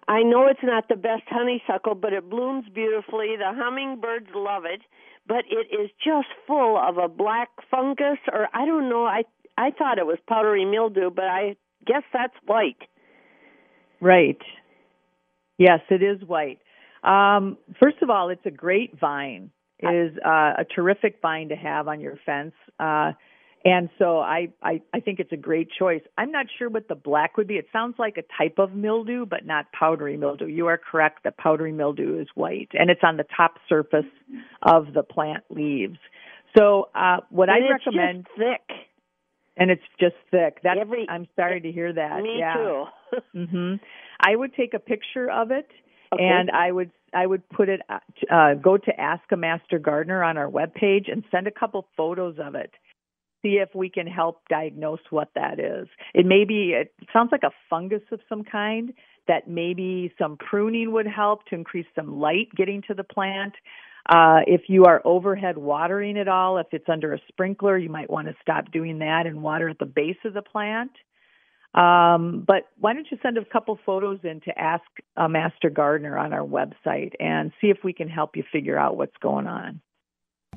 I 0.08 0.24
know 0.24 0.48
it's 0.48 0.64
not 0.64 0.88
the 0.88 0.96
best 0.96 1.24
honeysuckle, 1.28 1.96
but 1.96 2.14
it 2.14 2.30
blooms 2.30 2.66
beautifully. 2.74 3.36
The 3.38 3.52
hummingbirds 3.54 4.28
love 4.34 4.64
it, 4.66 4.82
but 5.28 5.46
it 5.50 5.74
is 5.74 5.90
just 6.04 6.28
full 6.48 6.78
of 6.78 6.98
a 6.98 7.08
black 7.08 7.50
fungus, 7.72 8.20
or 8.32 8.48
I 8.54 8.66
don't 8.66 8.90
know. 8.90 9.06
I 9.06 9.24
I 9.58 9.72
thought 9.72 9.98
it 9.98 10.06
was 10.06 10.18
powdery 10.28 10.66
mildew, 10.66 11.10
but 11.12 11.26
I 11.26 11.56
guess 11.86 12.04
that's 12.12 12.34
white. 12.46 12.82
Right. 14.02 14.42
Yes, 15.58 15.80
it 15.90 16.02
is 16.04 16.28
white. 16.28 16.60
Um, 17.04 17.58
first 17.80 17.98
of 18.02 18.10
all, 18.10 18.30
it's 18.30 18.46
a 18.46 18.52
great 18.52 19.00
vine. 19.00 19.52
It 19.80 19.88
is 19.88 20.18
uh, 20.26 20.54
a 20.60 20.66
terrific 20.76 21.20
vine 21.22 21.50
to 21.50 21.56
have 21.56 21.88
on 21.88 22.00
your 22.00 22.18
fence. 22.26 22.54
Uh, 22.80 23.12
and 23.66 23.90
so 23.98 24.20
I, 24.20 24.50
I, 24.62 24.82
I 24.94 25.00
think 25.00 25.20
it's 25.20 25.32
a 25.32 25.38
great 25.38 25.70
choice. 25.78 26.02
I'm 26.18 26.32
not 26.32 26.48
sure 26.58 26.70
what 26.70 26.88
the 26.88 26.96
black 26.96 27.38
would 27.38 27.48
be. 27.48 27.56
It 27.56 27.68
sounds 27.72 27.96
like 27.98 28.18
a 28.18 28.24
type 28.38 28.60
of 28.60 28.74
mildew, 28.74 29.26
but 29.26 29.46
not 29.46 29.72
powdery 29.72 30.18
mildew. 30.18 30.48
You 30.48 30.68
are 30.68 30.78
correct 30.78 31.24
that 31.24 31.38
powdery 31.38 31.72
mildew 31.72 32.20
is 32.20 32.28
white, 32.36 32.70
and 32.74 32.90
it's 32.90 33.02
on 33.04 33.18
the 33.18 33.26
top 33.36 33.56
surface 33.70 34.06
of 34.62 34.94
the 34.94 35.04
plant 35.04 35.44
leaves. 35.50 35.98
So 36.58 36.90
uh, 36.94 37.18
what 37.30 37.50
And 37.50 37.64
I 37.66 37.70
recommend, 37.72 38.26
just 38.26 38.38
thick. 38.38 38.78
and 39.58 39.72
it's 39.72 39.82
just 40.00 40.16
thick. 40.32 40.60
That's 40.64 40.80
Every- 40.80 41.08
I'm 41.10 41.28
sorry 41.36 41.62
to 41.62 41.72
hear 41.72 41.94
that. 41.94 42.22
Me 42.22 42.36
yeah. 42.40 42.54
too. 42.54 42.86
hmm 43.48 43.76
I 44.20 44.36
would 44.36 44.54
take 44.56 44.74
a 44.74 44.80
picture 44.80 45.30
of 45.30 45.52
it, 45.52 45.68
Okay. 46.14 46.24
and 46.24 46.50
I 46.52 46.72
would 46.72 46.92
I 47.14 47.26
would 47.28 47.48
put 47.50 47.70
it 47.70 47.82
uh, 47.90 48.54
go 48.56 48.78
to 48.78 49.00
Ask 49.00 49.24
a 49.32 49.38
Master 49.38 49.78
Gardener 49.80 50.24
on 50.24 50.38
our 50.38 50.50
webpage 50.50 51.12
and 51.12 51.24
send 51.32 51.48
a 51.48 51.52
couple 51.52 51.86
photos 51.98 52.38
of 52.40 52.56
it. 52.56 52.72
See 53.44 53.60
if 53.62 53.70
we 53.76 53.90
can 53.90 54.08
help 54.08 54.42
diagnose 54.50 55.02
what 55.10 55.30
that 55.36 55.60
is. 55.60 55.88
It 56.14 56.26
may 56.26 56.46
be 56.46 56.74
it 56.74 56.94
sounds 57.12 57.30
like 57.32 57.44
a 57.44 57.52
fungus 57.70 58.02
of 58.12 58.22
some 58.30 58.44
kind 58.44 58.94
that 59.28 59.48
maybe 59.48 60.14
some 60.18 60.38
pruning 60.38 60.92
would 60.94 61.08
help 61.08 61.46
to 61.48 61.56
increase 61.56 61.86
some 61.96 62.20
light 62.20 62.48
getting 62.56 62.82
to 62.88 62.94
the 62.94 63.04
plant. 63.04 63.54
Uh, 64.10 64.40
if 64.48 64.64
you 64.68 64.86
are 64.86 65.02
overhead 65.06 65.58
watering 65.58 66.18
at 66.18 66.28
all, 66.28 66.58
if 66.58 66.68
it's 66.72 66.90
under 66.90 67.14
a 67.14 67.20
sprinkler, 67.30 67.78
you 67.78 67.90
might 67.90 68.10
want 68.10 68.28
to 68.28 68.36
stop 68.42 68.72
doing 68.72 69.00
that 69.00 69.26
and 69.26 69.42
water 69.42 69.70
at 69.70 69.80
the 69.80 69.86
base 69.86 70.18
of 70.26 70.34
the 70.34 70.42
plant. 70.42 70.92
Um, 71.74 72.44
but 72.46 72.68
why 72.80 72.94
don't 72.94 73.08
you 73.10 73.18
send 73.24 73.38
a 73.38 73.46
couple 73.46 73.80
photos 73.86 74.20
in 74.24 74.42
to 74.42 74.58
ask 74.60 74.84
a 75.18 75.28
master 75.28 75.70
gardener 75.70 76.18
on 76.18 76.32
our 76.32 76.46
website 76.46 77.14
and 77.20 77.52
see 77.60 77.68
if 77.68 77.78
we 77.84 77.94
can 77.94 78.10
help 78.10 78.36
you 78.36 78.44
figure 78.52 78.78
out 78.78 78.96
what's 78.96 79.18
going 79.22 79.48
on. 79.48 79.82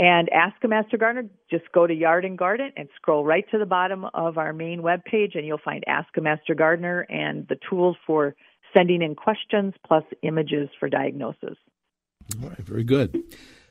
And 0.00 0.28
ask 0.32 0.54
a 0.62 0.68
master 0.68 0.96
gardener, 0.96 1.28
just 1.50 1.64
go 1.72 1.84
to 1.86 1.92
Yard 1.92 2.24
and 2.24 2.38
Garden 2.38 2.70
and 2.76 2.88
scroll 2.94 3.24
right 3.24 3.44
to 3.50 3.58
the 3.58 3.66
bottom 3.66 4.06
of 4.14 4.38
our 4.38 4.52
main 4.52 4.80
webpage, 4.80 5.34
and 5.34 5.44
you'll 5.44 5.58
find 5.58 5.82
Ask 5.88 6.16
a 6.16 6.20
Master 6.20 6.54
Gardener 6.54 7.00
and 7.08 7.48
the 7.48 7.58
tools 7.68 7.96
for 8.06 8.36
sending 8.72 9.02
in 9.02 9.16
questions 9.16 9.74
plus 9.84 10.04
images 10.22 10.68
for 10.78 10.88
diagnosis. 10.88 11.56
All 12.40 12.48
right, 12.48 12.58
very 12.58 12.84
good. 12.84 13.20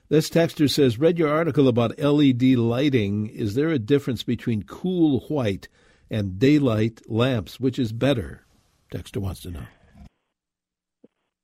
This 0.09 0.29
texter 0.29 0.69
says, 0.69 0.99
read 0.99 1.17
your 1.17 1.29
article 1.29 1.69
about 1.69 1.97
LED 1.97 2.43
lighting. 2.43 3.27
Is 3.27 3.55
there 3.55 3.69
a 3.69 3.79
difference 3.79 4.23
between 4.23 4.63
cool 4.63 5.21
white 5.27 5.69
and 6.09 6.39
daylight 6.39 7.09
lamps? 7.09 7.59
Which 7.59 7.79
is 7.79 7.93
better? 7.93 8.45
Texter 8.91 9.17
wants 9.17 9.41
to 9.41 9.51
know. 9.51 9.63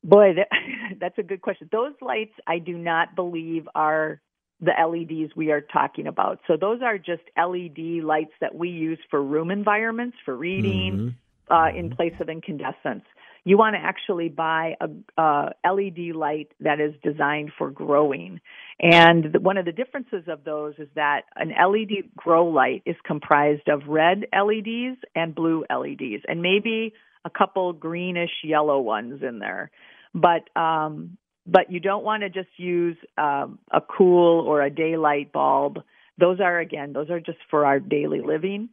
Boy, 0.03 0.33
that, 0.35 0.47
that's 0.99 1.17
a 1.17 1.23
good 1.23 1.41
question. 1.41 1.69
Those 1.71 1.93
lights, 2.01 2.33
I 2.47 2.59
do 2.59 2.77
not 2.77 3.15
believe 3.15 3.67
are 3.75 4.21
the 4.59 4.71
LEDs 4.71 5.35
we 5.35 5.51
are 5.51 5.61
talking 5.61 6.07
about. 6.07 6.39
So 6.47 6.55
those 6.59 6.81
are 6.81 6.97
just 6.97 7.23
LED 7.37 8.03
lights 8.03 8.31
that 8.39 8.55
we 8.55 8.69
use 8.69 8.99
for 9.09 9.21
room 9.21 9.51
environments, 9.51 10.17
for 10.23 10.35
reading, 10.35 11.15
uh, 11.49 11.67
in 11.75 11.87
mm-hmm. 11.87 11.95
place 11.95 12.13
of 12.19 12.29
incandescents. 12.29 13.05
You 13.45 13.57
want 13.57 13.75
to 13.75 13.81
actually 13.81 14.29
buy 14.29 14.75
a, 14.79 15.21
a 15.21 15.51
LED 15.69 16.15
light 16.15 16.49
that 16.61 16.79
is 16.79 16.93
designed 17.03 17.51
for 17.57 17.69
growing. 17.71 18.39
And 18.79 19.33
the, 19.33 19.39
one 19.41 19.57
of 19.57 19.65
the 19.65 19.73
differences 19.73 20.23
of 20.29 20.45
those 20.45 20.75
is 20.77 20.87
that 20.95 21.23
an 21.35 21.49
LED 21.49 22.15
grow 22.15 22.47
light 22.47 22.83
is 22.85 22.95
comprised 23.05 23.67
of 23.67 23.81
red 23.87 24.27
LEDs 24.33 24.97
and 25.13 25.35
blue 25.35 25.65
LEDs, 25.69 26.23
and 26.25 26.41
maybe 26.41 26.93
a 27.25 27.29
couple 27.29 27.73
greenish 27.73 28.31
yellow 28.45 28.79
ones 28.79 29.21
in 29.21 29.39
there. 29.39 29.71
But 30.13 30.49
um, 30.59 31.17
but 31.45 31.71
you 31.71 31.79
don't 31.79 32.03
want 32.03 32.23
to 32.23 32.29
just 32.29 32.49
use 32.57 32.97
um, 33.17 33.59
a 33.71 33.81
cool 33.81 34.41
or 34.41 34.61
a 34.61 34.69
daylight 34.69 35.31
bulb. 35.31 35.79
Those 36.17 36.39
are 36.39 36.59
again, 36.59 36.93
those 36.93 37.09
are 37.09 37.19
just 37.19 37.39
for 37.49 37.65
our 37.65 37.79
daily 37.79 38.21
living 38.21 38.69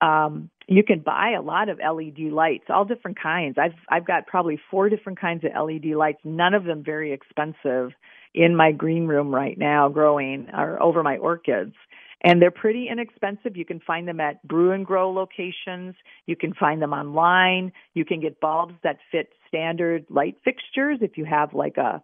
um, 0.00 0.50
you 0.66 0.82
can 0.84 1.00
buy 1.00 1.32
a 1.36 1.42
lot 1.42 1.68
of 1.68 1.78
LED 1.78 2.30
lights, 2.30 2.64
all 2.68 2.84
different 2.84 3.18
kinds. 3.20 3.56
I've 3.58 3.74
I've 3.88 4.06
got 4.06 4.26
probably 4.26 4.60
four 4.70 4.88
different 4.88 5.20
kinds 5.20 5.44
of 5.44 5.50
LED 5.52 5.86
lights, 5.96 6.20
none 6.24 6.54
of 6.54 6.64
them 6.64 6.84
very 6.84 7.12
expensive 7.12 7.92
in 8.34 8.54
my 8.54 8.72
green 8.72 9.06
room 9.06 9.34
right 9.34 9.58
now 9.58 9.88
growing 9.88 10.48
or 10.52 10.80
over 10.82 11.02
my 11.02 11.16
orchids. 11.16 11.74
And 12.22 12.42
they're 12.42 12.50
pretty 12.50 12.88
inexpensive. 12.90 13.56
You 13.56 13.64
can 13.64 13.80
find 13.80 14.06
them 14.06 14.18
at 14.18 14.42
brew 14.46 14.72
and 14.72 14.84
grow 14.84 15.12
locations. 15.12 15.94
You 16.26 16.34
can 16.34 16.52
find 16.52 16.82
them 16.82 16.92
online. 16.92 17.72
You 17.94 18.04
can 18.04 18.20
get 18.20 18.40
bulbs 18.40 18.74
that 18.82 18.98
fit 19.12 19.28
standard 19.48 20.06
light 20.08 20.36
fixtures 20.44 20.98
if 21.00 21.16
you 21.18 21.24
have 21.24 21.54
like 21.54 21.76
a 21.76 22.02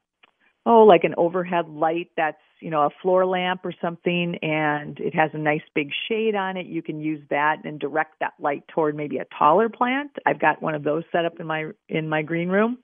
oh, 0.66 0.84
like 0.84 1.04
an 1.04 1.14
overhead 1.16 1.68
light 1.68 2.10
that's, 2.16 2.40
you 2.60 2.70
know, 2.70 2.82
a 2.82 2.90
floor 3.02 3.26
lamp 3.26 3.60
or 3.64 3.72
something 3.82 4.36
and 4.40 4.98
it 4.98 5.14
has 5.14 5.30
a 5.34 5.38
nice 5.38 5.62
big 5.74 5.90
shade 6.08 6.34
on 6.34 6.56
it, 6.56 6.66
you 6.66 6.82
can 6.82 7.00
use 7.00 7.20
that 7.30 7.56
and 7.64 7.78
direct 7.78 8.18
that 8.20 8.32
light 8.40 8.66
toward 8.68 8.96
maybe 8.96 9.18
a 9.18 9.26
taller 9.38 9.68
plant. 9.68 10.10
I've 10.24 10.40
got 10.40 10.62
one 10.62 10.74
of 10.74 10.82
those 10.82 11.04
set 11.12 11.24
up 11.24 11.38
in 11.38 11.46
my 11.46 11.70
in 11.88 12.08
my 12.08 12.22
green 12.22 12.48
room. 12.48 12.78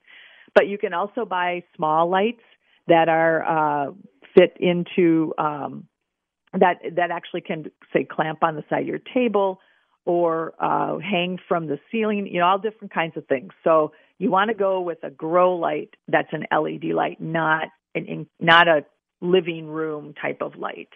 But 0.53 0.67
you 0.67 0.77
can 0.77 0.93
also 0.93 1.25
buy 1.25 1.63
small 1.75 2.09
lights 2.09 2.43
that 2.87 3.09
are 3.09 3.87
uh 3.87 3.91
fit 4.35 4.55
into 4.59 5.33
um 5.37 5.85
that 6.53 6.77
that 6.95 7.09
actually 7.09 7.41
can 7.41 7.65
say 7.93 8.03
clamp 8.03 8.43
on 8.43 8.55
the 8.55 8.63
side 8.69 8.81
of 8.81 8.87
your 8.87 8.99
table 9.13 9.59
or 10.05 10.53
uh 10.59 10.99
hang 10.99 11.39
from 11.47 11.67
the 11.67 11.79
ceiling, 11.91 12.27
you 12.27 12.39
know, 12.39 12.45
all 12.45 12.59
different 12.59 12.93
kinds 12.93 13.17
of 13.17 13.25
things. 13.25 13.53
So 13.63 13.93
you 14.21 14.29
want 14.29 14.49
to 14.49 14.53
go 14.53 14.81
with 14.81 14.99
a 15.03 15.09
grow 15.09 15.55
light 15.55 15.95
that's 16.07 16.31
an 16.31 16.45
LED 16.51 16.93
light, 16.93 17.19
not 17.19 17.69
an 17.95 18.27
not 18.39 18.67
a 18.67 18.85
living 19.19 19.67
room 19.67 20.13
type 20.13 20.41
of 20.41 20.55
light. 20.55 20.89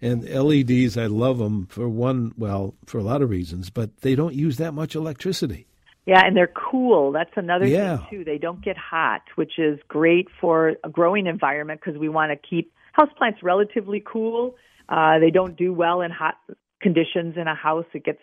And 0.00 0.22
LEDs, 0.22 0.96
I 0.96 1.06
love 1.06 1.38
them 1.38 1.66
for 1.66 1.88
one, 1.88 2.32
well, 2.38 2.76
for 2.86 2.98
a 2.98 3.02
lot 3.02 3.20
of 3.20 3.30
reasons, 3.30 3.68
but 3.68 4.02
they 4.02 4.14
don't 4.14 4.34
use 4.34 4.58
that 4.58 4.74
much 4.74 4.94
electricity. 4.94 5.66
Yeah, 6.06 6.24
and 6.24 6.36
they're 6.36 6.46
cool. 6.70 7.10
That's 7.10 7.32
another 7.34 7.66
yeah. 7.66 7.96
thing 7.96 8.06
too. 8.10 8.24
They 8.24 8.38
don't 8.38 8.64
get 8.64 8.76
hot, 8.78 9.22
which 9.34 9.58
is 9.58 9.80
great 9.88 10.28
for 10.40 10.74
a 10.84 10.88
growing 10.88 11.26
environment 11.26 11.80
because 11.84 11.98
we 11.98 12.08
want 12.08 12.30
to 12.30 12.48
keep 12.48 12.72
houseplants 12.96 13.42
relatively 13.42 14.02
cool. 14.06 14.54
Uh, 14.88 15.18
they 15.18 15.30
don't 15.30 15.56
do 15.56 15.72
well 15.72 16.00
in 16.00 16.12
hot 16.12 16.36
conditions 16.80 17.34
in 17.36 17.48
a 17.48 17.56
house. 17.56 17.86
It 17.92 18.04
gets 18.04 18.22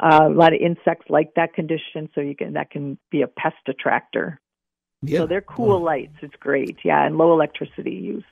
uh, 0.00 0.28
a 0.28 0.34
lot 0.34 0.52
of 0.52 0.60
insects 0.60 1.06
like 1.08 1.34
that 1.34 1.54
condition, 1.54 2.08
so 2.14 2.20
you 2.20 2.36
can 2.36 2.54
that 2.54 2.70
can 2.70 2.98
be 3.10 3.22
a 3.22 3.26
pest 3.26 3.56
attractor. 3.68 4.40
Yeah. 5.02 5.20
So 5.20 5.26
they're 5.26 5.40
cool 5.40 5.80
lights. 5.80 6.16
It's 6.22 6.34
great. 6.40 6.78
Yeah, 6.84 7.04
and 7.04 7.16
low 7.16 7.32
electricity 7.32 7.92
use. 7.92 8.24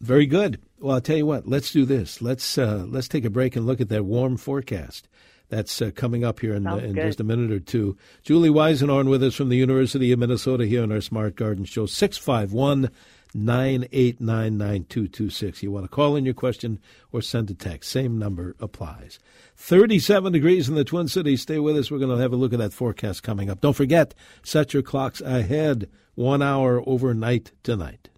Very 0.00 0.26
good. 0.26 0.60
Well, 0.78 0.94
I'll 0.94 1.00
tell 1.00 1.16
you 1.16 1.26
what. 1.26 1.48
Let's 1.48 1.72
do 1.72 1.84
this. 1.84 2.22
Let's 2.22 2.58
uh, 2.58 2.84
let's 2.88 3.08
take 3.08 3.24
a 3.24 3.30
break 3.30 3.56
and 3.56 3.66
look 3.66 3.80
at 3.80 3.88
that 3.88 4.04
warm 4.04 4.36
forecast 4.36 5.08
that's 5.48 5.80
uh, 5.80 5.90
coming 5.94 6.24
up 6.24 6.40
here 6.40 6.54
in, 6.54 6.66
uh, 6.66 6.76
in 6.76 6.94
just 6.94 7.20
a 7.20 7.24
minute 7.24 7.50
or 7.50 7.60
two. 7.60 7.96
Julie 8.22 8.50
Weisenhorn 8.50 9.08
with 9.08 9.22
us 9.22 9.34
from 9.34 9.48
the 9.48 9.56
University 9.56 10.12
of 10.12 10.18
Minnesota 10.18 10.66
here 10.66 10.82
on 10.82 10.92
our 10.92 11.00
Smart 11.00 11.36
Garden 11.36 11.64
Show. 11.64 11.86
Six 11.86 12.16
five 12.18 12.52
one 12.52 12.90
9899226. 13.34 15.62
You 15.62 15.70
want 15.70 15.84
to 15.84 15.88
call 15.88 16.16
in 16.16 16.24
your 16.24 16.34
question 16.34 16.80
or 17.12 17.22
send 17.22 17.50
a 17.50 17.54
text. 17.54 17.90
Same 17.90 18.18
number 18.18 18.56
applies. 18.60 19.18
37 19.56 20.32
degrees 20.32 20.68
in 20.68 20.74
the 20.74 20.84
Twin 20.84 21.08
Cities. 21.08 21.42
Stay 21.42 21.58
with 21.58 21.76
us. 21.76 21.90
We're 21.90 21.98
going 21.98 22.16
to 22.16 22.22
have 22.22 22.32
a 22.32 22.36
look 22.36 22.52
at 22.52 22.58
that 22.58 22.72
forecast 22.72 23.22
coming 23.22 23.50
up. 23.50 23.60
Don't 23.60 23.74
forget, 23.74 24.14
set 24.42 24.72
your 24.72 24.82
clocks 24.82 25.20
ahead 25.20 25.88
one 26.14 26.42
hour 26.42 26.82
overnight 26.86 27.52
tonight. 27.62 28.08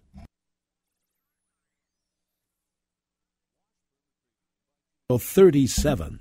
Thirty-seven. 5.09 6.19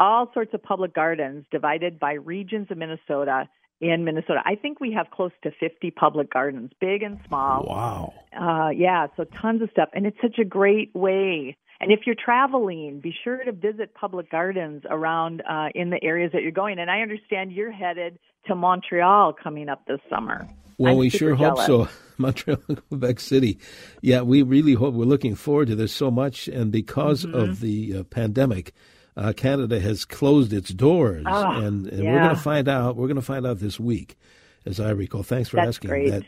all 0.00 0.30
sorts 0.32 0.52
of 0.54 0.62
public 0.62 0.94
gardens 0.94 1.44
divided 1.52 2.00
by 2.00 2.14
regions 2.14 2.68
of 2.70 2.78
Minnesota 2.78 3.48
in 3.80 4.04
Minnesota. 4.04 4.40
I 4.44 4.56
think 4.56 4.80
we 4.80 4.92
have 4.92 5.10
close 5.10 5.32
to 5.42 5.50
50 5.58 5.90
public 5.92 6.32
gardens, 6.32 6.70
big 6.80 7.02
and 7.02 7.18
small. 7.28 7.64
Wow. 7.68 8.14
Uh, 8.38 8.70
yeah, 8.70 9.06
so 9.16 9.24
tons 9.40 9.62
of 9.62 9.70
stuff. 9.70 9.88
And 9.94 10.06
it's 10.06 10.16
such 10.20 10.38
a 10.38 10.44
great 10.44 10.90
way. 10.94 11.56
And 11.80 11.90
if 11.90 12.00
you're 12.04 12.16
traveling, 12.22 13.00
be 13.00 13.14
sure 13.24 13.42
to 13.42 13.52
visit 13.52 13.94
public 13.94 14.30
gardens 14.30 14.82
around 14.88 15.42
uh, 15.48 15.68
in 15.74 15.88
the 15.88 16.02
areas 16.02 16.32
that 16.32 16.42
you're 16.42 16.50
going. 16.50 16.78
And 16.78 16.90
I 16.90 17.00
understand 17.00 17.52
you're 17.52 17.72
headed 17.72 18.18
to 18.48 18.54
Montreal 18.54 19.34
coming 19.42 19.70
up 19.70 19.86
this 19.86 20.00
summer. 20.10 20.46
Well, 20.76 20.92
I'm 20.92 20.98
we 20.98 21.08
sure 21.08 21.34
jealous. 21.36 21.66
hope 21.66 21.88
so. 21.88 21.94
Montreal, 22.18 22.58
Quebec 22.88 23.18
City. 23.18 23.58
Yeah, 24.02 24.20
we 24.22 24.42
really 24.42 24.74
hope. 24.74 24.92
We're 24.92 25.06
looking 25.06 25.34
forward 25.34 25.68
to 25.68 25.74
this 25.74 25.92
so 25.92 26.10
much. 26.10 26.48
And 26.48 26.70
because 26.70 27.24
mm-hmm. 27.24 27.34
of 27.34 27.60
the 27.60 27.96
uh, 27.96 28.02
pandemic, 28.04 28.74
uh, 29.16 29.32
Canada 29.36 29.80
has 29.80 30.04
closed 30.04 30.52
its 30.52 30.70
doors, 30.70 31.24
oh, 31.26 31.50
and, 31.50 31.86
and 31.86 32.04
yeah. 32.04 32.12
we're 32.12 32.22
going 32.22 32.36
to 32.36 32.40
find 32.40 32.68
out. 32.68 32.96
We're 32.96 33.08
going 33.08 33.16
to 33.16 33.22
find 33.22 33.46
out 33.46 33.58
this 33.58 33.78
week, 33.80 34.16
as 34.64 34.80
I 34.80 34.90
recall. 34.90 35.22
Thanks 35.22 35.48
for 35.48 35.56
That's 35.56 35.68
asking 35.68 35.90
great. 35.90 36.10
that. 36.10 36.24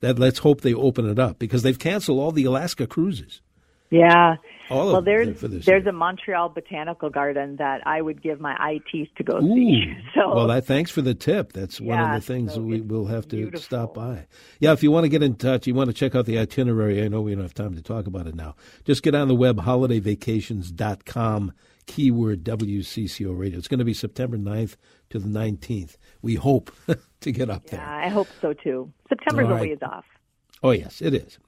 That 0.00 0.18
let's 0.18 0.40
hope 0.40 0.60
they 0.60 0.74
open 0.74 1.08
it 1.08 1.18
up 1.18 1.38
because 1.38 1.62
they've 1.62 1.78
canceled 1.78 2.18
all 2.20 2.30
the 2.30 2.44
Alaska 2.44 2.86
cruises. 2.86 3.40
Yeah. 3.90 4.36
All 4.68 4.92
well, 4.92 5.02
there's 5.02 5.40
there's 5.40 5.66
year. 5.66 5.88
a 5.88 5.92
Montreal 5.92 6.48
botanical 6.48 7.08
garden 7.08 7.56
that 7.56 7.86
I 7.86 8.02
would 8.02 8.20
give 8.20 8.40
my 8.40 8.52
eye 8.58 8.80
teeth 8.90 9.08
to 9.16 9.22
go 9.22 9.36
Ooh. 9.38 9.54
see. 9.54 9.94
So 10.14 10.34
well, 10.34 10.46
that, 10.46 10.64
thanks 10.66 10.90
for 10.90 11.02
the 11.02 11.14
tip. 11.14 11.52
That's 11.52 11.80
one 11.80 12.00
of 12.00 12.10
the 12.10 12.26
things 12.26 12.54
so 12.54 12.62
we 12.62 12.80
will 12.80 13.06
have 13.06 13.28
to 13.28 13.36
beautiful. 13.36 13.60
stop 13.60 13.94
by. 13.94 14.26
Yeah, 14.60 14.72
if 14.72 14.82
you 14.82 14.90
want 14.90 15.04
to 15.04 15.08
get 15.08 15.22
in 15.22 15.34
touch, 15.34 15.66
you 15.66 15.74
want 15.74 15.88
to 15.88 15.94
check 15.94 16.14
out 16.14 16.24
the 16.24 16.38
itinerary. 16.38 17.02
I 17.04 17.08
know 17.08 17.20
we 17.20 17.34
don't 17.34 17.42
have 17.42 17.52
time 17.54 17.74
to 17.74 17.82
talk 17.82 18.06
about 18.06 18.26
it 18.26 18.34
now. 18.34 18.56
Just 18.84 19.02
get 19.02 19.14
on 19.14 19.28
the 19.28 19.34
web, 19.34 19.58
holidayvacations.com, 19.58 21.52
keyword 21.86 22.44
WCCO 22.44 23.38
radio. 23.38 23.58
It's 23.58 23.68
going 23.68 23.78
to 23.78 23.84
be 23.84 23.92
September 23.92 24.38
9th 24.38 24.76
to 25.10 25.18
the 25.18 25.28
19th. 25.28 25.96
We 26.22 26.36
hope 26.36 26.72
to 27.20 27.32
get 27.32 27.50
up 27.50 27.64
yeah, 27.66 27.76
there. 27.76 27.86
I 27.86 28.08
hope 28.08 28.28
so 28.40 28.54
too. 28.54 28.90
September's 29.08 29.48
a 29.48 29.52
right. 29.52 29.60
ways 29.60 29.78
off. 29.82 30.06
Oh, 30.62 30.70
yes, 30.70 31.02
it 31.02 31.12
is. 31.12 31.38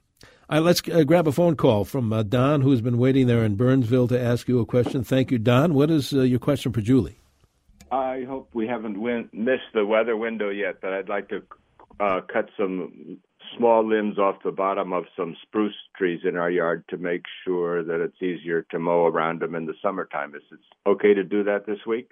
All 0.49 0.57
right, 0.57 0.65
let's 0.65 0.81
uh, 0.89 1.03
grab 1.03 1.27
a 1.27 1.31
phone 1.31 1.55
call 1.55 1.85
from 1.85 2.11
uh, 2.11 2.23
Don, 2.23 2.61
who's 2.61 2.81
been 2.81 2.97
waiting 2.97 3.27
there 3.27 3.43
in 3.43 3.53
Burnsville 3.53 4.07
to 4.07 4.19
ask 4.19 4.47
you 4.47 4.59
a 4.59 4.65
question. 4.65 5.03
Thank 5.03 5.29
you, 5.29 5.37
Don. 5.37 5.75
What 5.75 5.91
is 5.91 6.11
uh, 6.11 6.21
your 6.21 6.39
question 6.39 6.71
for 6.71 6.81
Julie? 6.81 7.19
I 7.91 8.23
hope 8.27 8.49
we 8.55 8.65
haven't 8.65 8.99
win- 8.99 9.29
missed 9.31 9.71
the 9.75 9.85
weather 9.85 10.17
window 10.17 10.49
yet, 10.49 10.81
but 10.81 10.91
I'd 10.91 11.07
like 11.07 11.29
to 11.29 11.43
uh, 11.99 12.21
cut 12.21 12.49
some 12.57 13.19
small 13.55 13.87
limbs 13.87 14.17
off 14.17 14.37
the 14.43 14.51
bottom 14.51 14.91
of 14.91 15.05
some 15.15 15.35
spruce 15.43 15.75
trees 15.95 16.21
in 16.27 16.35
our 16.35 16.49
yard 16.49 16.83
to 16.89 16.97
make 16.97 17.25
sure 17.45 17.83
that 17.83 18.01
it's 18.01 18.19
easier 18.19 18.63
to 18.71 18.79
mow 18.79 19.05
around 19.05 19.41
them 19.41 19.53
in 19.53 19.67
the 19.67 19.75
summertime. 19.83 20.33
Is 20.33 20.41
it 20.51 20.59
okay 20.89 21.13
to 21.13 21.23
do 21.23 21.43
that 21.43 21.67
this 21.67 21.85
week? 21.85 22.09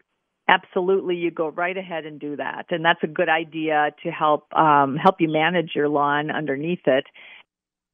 absolutely 0.50 1.16
you 1.16 1.30
go 1.30 1.50
right 1.50 1.78
ahead 1.78 2.06
and 2.06 2.20
do 2.20 2.36
that 2.36 2.66
and 2.70 2.84
that's 2.84 3.04
a 3.04 3.08
good 3.08 3.30
idea 3.30 3.90
to 4.02 4.10
help 4.10 4.52
um, 4.54 4.96
help 4.96 5.16
you 5.20 5.28
manage 5.28 5.72
your 5.76 5.90
lawn 5.90 6.32
underneath 6.32 6.86
it 6.86 7.06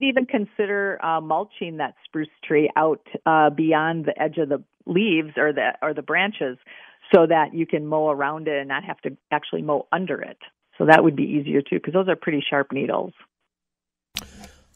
even 0.04 0.26
consider 0.26 1.04
uh, 1.04 1.22
mulching 1.22 1.78
that 1.78 1.96
spruce 2.06 2.28
tree 2.44 2.70
out 2.76 3.06
uh, 3.26 3.50
beyond 3.50 4.06
the 4.06 4.22
edge 4.22 4.38
of 4.38 4.50
the 4.50 4.64
leaves 4.86 5.32
or 5.38 5.54
the 5.54 5.72
or 5.82 5.94
the 5.94 6.02
branches 6.02 6.58
so 7.14 7.26
that 7.28 7.54
you 7.54 7.66
can 7.66 7.86
mow 7.86 8.10
around 8.10 8.48
it 8.48 8.58
and 8.60 8.68
not 8.68 8.84
have 8.84 9.00
to 9.02 9.16
actually 9.32 9.62
mow 9.62 9.88
under 9.92 10.22
it 10.22 10.38
so 10.78 10.86
that 10.86 11.04
would 11.04 11.16
be 11.16 11.24
easier 11.24 11.62
too 11.62 11.76
because 11.76 11.94
those 11.94 12.10
are 12.10 12.16
pretty 12.16 12.44
sharp 12.48 12.72
needles 12.72 13.14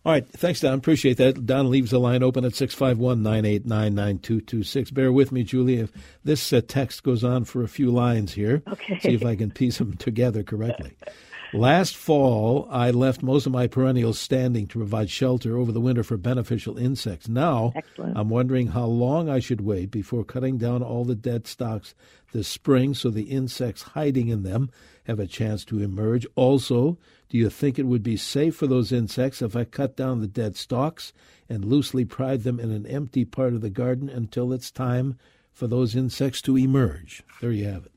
all 0.07 0.13
right. 0.13 0.25
Thanks, 0.25 0.61
Don. 0.61 0.75
Appreciate 0.75 1.17
that. 1.17 1.45
Don 1.45 1.69
leaves 1.69 1.91
the 1.91 1.99
line 1.99 2.23
open 2.23 2.45
at 2.45 2.55
651 2.55 3.21
989 3.23 3.93
9226. 3.93 4.91
Bear 4.91 5.11
with 5.11 5.33
me, 5.33 5.43
Julie. 5.43 5.79
If 5.79 5.91
this 6.23 6.53
uh, 6.53 6.61
text 6.65 7.03
goes 7.03 7.25
on 7.25 7.43
for 7.43 7.61
a 7.61 7.67
few 7.67 7.91
lines 7.91 8.31
here, 8.31 8.63
okay. 8.71 8.99
see 8.99 9.15
if 9.15 9.25
I 9.25 9.35
can 9.35 9.51
piece 9.51 9.79
them 9.79 9.97
together 9.97 10.43
correctly. 10.43 10.95
Last 11.53 11.95
fall, 11.95 12.67
I 12.69 12.91
left 12.91 13.23
most 13.23 13.45
of 13.45 13.51
my 13.51 13.67
perennials 13.67 14.19
standing 14.19 14.67
to 14.67 14.79
provide 14.79 15.09
shelter 15.09 15.57
over 15.57 15.71
the 15.71 15.79
winter 15.79 16.03
for 16.03 16.17
beneficial 16.17 16.77
insects. 16.77 17.29
Now, 17.29 17.71
Excellent. 17.75 18.17
I'm 18.17 18.29
wondering 18.29 18.67
how 18.67 18.85
long 18.85 19.29
I 19.29 19.39
should 19.39 19.61
wait 19.61 19.89
before 19.89 20.23
cutting 20.23 20.57
down 20.57 20.83
all 20.83 21.05
the 21.05 21.15
dead 21.15 21.47
stalks 21.47 21.95
this 22.33 22.47
spring 22.47 22.93
so 22.93 23.09
the 23.09 23.23
insects 23.23 23.81
hiding 23.81 24.27
in 24.27 24.43
them 24.43 24.69
have 25.05 25.19
a 25.19 25.27
chance 25.27 25.63
to 25.65 25.81
emerge. 25.81 26.27
Also, 26.35 26.97
do 27.29 27.37
you 27.37 27.49
think 27.49 27.79
it 27.79 27.85
would 27.85 28.03
be 28.03 28.17
safe 28.17 28.55
for 28.55 28.67
those 28.67 28.91
insects 28.91 29.41
if 29.41 29.55
I 29.55 29.63
cut 29.63 29.95
down 29.95 30.19
the 30.19 30.27
dead 30.27 30.55
stalks 30.55 31.13
and 31.47 31.63
loosely 31.63 32.03
pride 32.03 32.43
them 32.43 32.59
in 32.59 32.71
an 32.71 32.85
empty 32.85 33.23
part 33.23 33.53
of 33.53 33.61
the 33.61 33.69
garden 33.69 34.09
until 34.09 34.51
it's 34.51 34.71
time 34.71 35.17
for 35.53 35.67
those 35.67 35.95
insects 35.95 36.41
to 36.43 36.57
emerge? 36.57 37.23
There 37.41 37.51
you 37.51 37.65
have 37.65 37.85
it. 37.85 37.91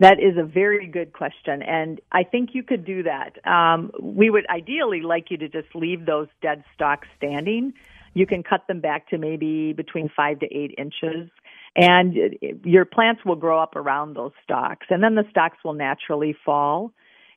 That 0.00 0.18
is 0.18 0.38
a 0.38 0.44
very 0.44 0.86
good 0.86 1.12
question, 1.12 1.60
and 1.62 2.00
I 2.10 2.24
think 2.24 2.50
you 2.54 2.62
could 2.62 2.86
do 2.86 3.02
that. 3.02 3.36
Um, 3.46 3.90
we 4.00 4.30
would 4.30 4.46
ideally 4.48 5.02
like 5.02 5.26
you 5.30 5.36
to 5.36 5.48
just 5.48 5.68
leave 5.74 6.06
those 6.06 6.28
dead 6.40 6.64
stalks 6.74 7.06
standing. 7.18 7.74
You 8.14 8.26
can 8.26 8.42
cut 8.42 8.66
them 8.66 8.80
back 8.80 9.10
to 9.10 9.18
maybe 9.18 9.74
between 9.74 10.08
five 10.16 10.40
to 10.40 10.46
eight 10.46 10.74
inches, 10.78 11.28
and 11.76 12.16
your 12.64 12.86
plants 12.86 13.26
will 13.26 13.36
grow 13.36 13.60
up 13.60 13.76
around 13.76 14.16
those 14.16 14.32
stalks, 14.42 14.86
and 14.88 15.02
then 15.02 15.16
the 15.16 15.24
stalks 15.30 15.58
will 15.62 15.74
naturally 15.74 16.34
fall. 16.46 16.92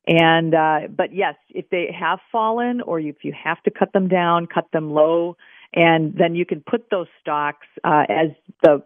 And 0.06 0.54
uh, 0.54 0.88
but 0.88 1.14
yes, 1.14 1.34
if 1.50 1.68
they 1.68 1.94
have 1.98 2.18
fallen 2.32 2.80
or 2.80 2.98
if 2.98 3.24
you 3.24 3.34
have 3.44 3.62
to 3.64 3.70
cut 3.70 3.92
them 3.92 4.08
down, 4.08 4.46
cut 4.46 4.68
them 4.72 4.90
low, 4.90 5.36
and 5.74 6.14
then 6.16 6.34
you 6.34 6.46
can 6.46 6.62
put 6.62 6.88
those 6.90 7.08
stalks 7.20 7.66
uh, 7.84 8.04
as 8.08 8.30
the 8.62 8.82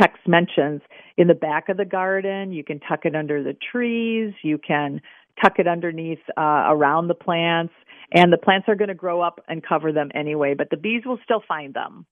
text 0.00 0.26
mentions 0.26 0.82
in 1.16 1.28
the 1.28 1.34
back 1.34 1.68
of 1.68 1.76
the 1.76 1.84
garden. 1.84 2.52
You 2.52 2.64
can 2.64 2.80
tuck 2.80 3.00
it 3.04 3.14
under 3.14 3.42
the 3.42 3.56
trees. 3.72 4.34
You 4.42 4.58
can 4.58 5.00
tuck 5.42 5.58
it 5.58 5.66
underneath 5.66 6.20
uh, 6.36 6.64
around 6.68 7.08
the 7.08 7.14
plants, 7.14 7.74
and 8.12 8.32
the 8.32 8.38
plants 8.38 8.68
are 8.68 8.74
going 8.74 8.88
to 8.88 8.94
grow 8.94 9.20
up 9.20 9.40
and 9.48 9.62
cover 9.64 9.92
them 9.92 10.10
anyway. 10.14 10.54
But 10.54 10.70
the 10.70 10.76
bees 10.76 11.02
will 11.04 11.18
still 11.24 11.42
find 11.46 11.74
them. 11.74 12.06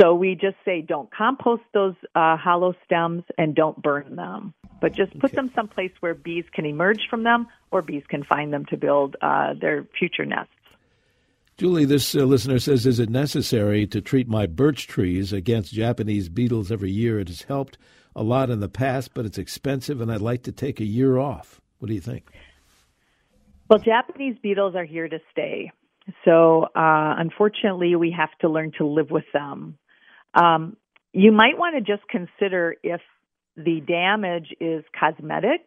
So 0.00 0.14
we 0.14 0.34
just 0.34 0.56
say 0.64 0.82
don't 0.82 1.10
compost 1.12 1.62
those 1.74 1.94
uh, 2.14 2.36
hollow 2.36 2.74
stems 2.84 3.24
and 3.36 3.54
don't 3.54 3.80
burn 3.82 4.16
them, 4.16 4.54
but 4.80 4.94
just 4.94 5.12
put 5.14 5.30
okay. 5.30 5.36
them 5.36 5.50
someplace 5.56 5.90
where 6.00 6.14
bees 6.14 6.44
can 6.52 6.66
emerge 6.66 7.00
from 7.10 7.24
them 7.24 7.48
or 7.72 7.82
bees 7.82 8.04
can 8.08 8.22
find 8.22 8.52
them 8.52 8.64
to 8.66 8.76
build 8.76 9.16
uh, 9.20 9.54
their 9.60 9.86
future 9.98 10.24
nests. 10.24 10.52
Julie, 11.58 11.86
this 11.86 12.14
uh, 12.14 12.20
listener 12.20 12.60
says, 12.60 12.86
Is 12.86 13.00
it 13.00 13.10
necessary 13.10 13.84
to 13.88 14.00
treat 14.00 14.28
my 14.28 14.46
birch 14.46 14.86
trees 14.86 15.32
against 15.32 15.74
Japanese 15.74 16.28
beetles 16.28 16.70
every 16.70 16.92
year? 16.92 17.18
It 17.18 17.26
has 17.26 17.42
helped 17.42 17.78
a 18.14 18.22
lot 18.22 18.48
in 18.48 18.60
the 18.60 18.68
past, 18.68 19.12
but 19.12 19.26
it's 19.26 19.38
expensive 19.38 20.00
and 20.00 20.10
I'd 20.10 20.20
like 20.20 20.44
to 20.44 20.52
take 20.52 20.78
a 20.78 20.84
year 20.84 21.18
off. 21.18 21.60
What 21.80 21.88
do 21.88 21.94
you 21.94 22.00
think? 22.00 22.30
Well, 23.68 23.80
Japanese 23.80 24.36
beetles 24.40 24.76
are 24.76 24.84
here 24.84 25.08
to 25.08 25.18
stay. 25.32 25.72
So, 26.24 26.62
uh, 26.76 27.14
unfortunately, 27.18 27.96
we 27.96 28.14
have 28.16 28.30
to 28.42 28.48
learn 28.48 28.70
to 28.78 28.86
live 28.86 29.10
with 29.10 29.26
them. 29.32 29.78
Um, 30.34 30.76
you 31.12 31.32
might 31.32 31.58
want 31.58 31.74
to 31.74 31.80
just 31.80 32.08
consider 32.08 32.76
if 32.84 33.00
the 33.56 33.80
damage 33.80 34.54
is 34.60 34.84
cosmetic. 34.98 35.62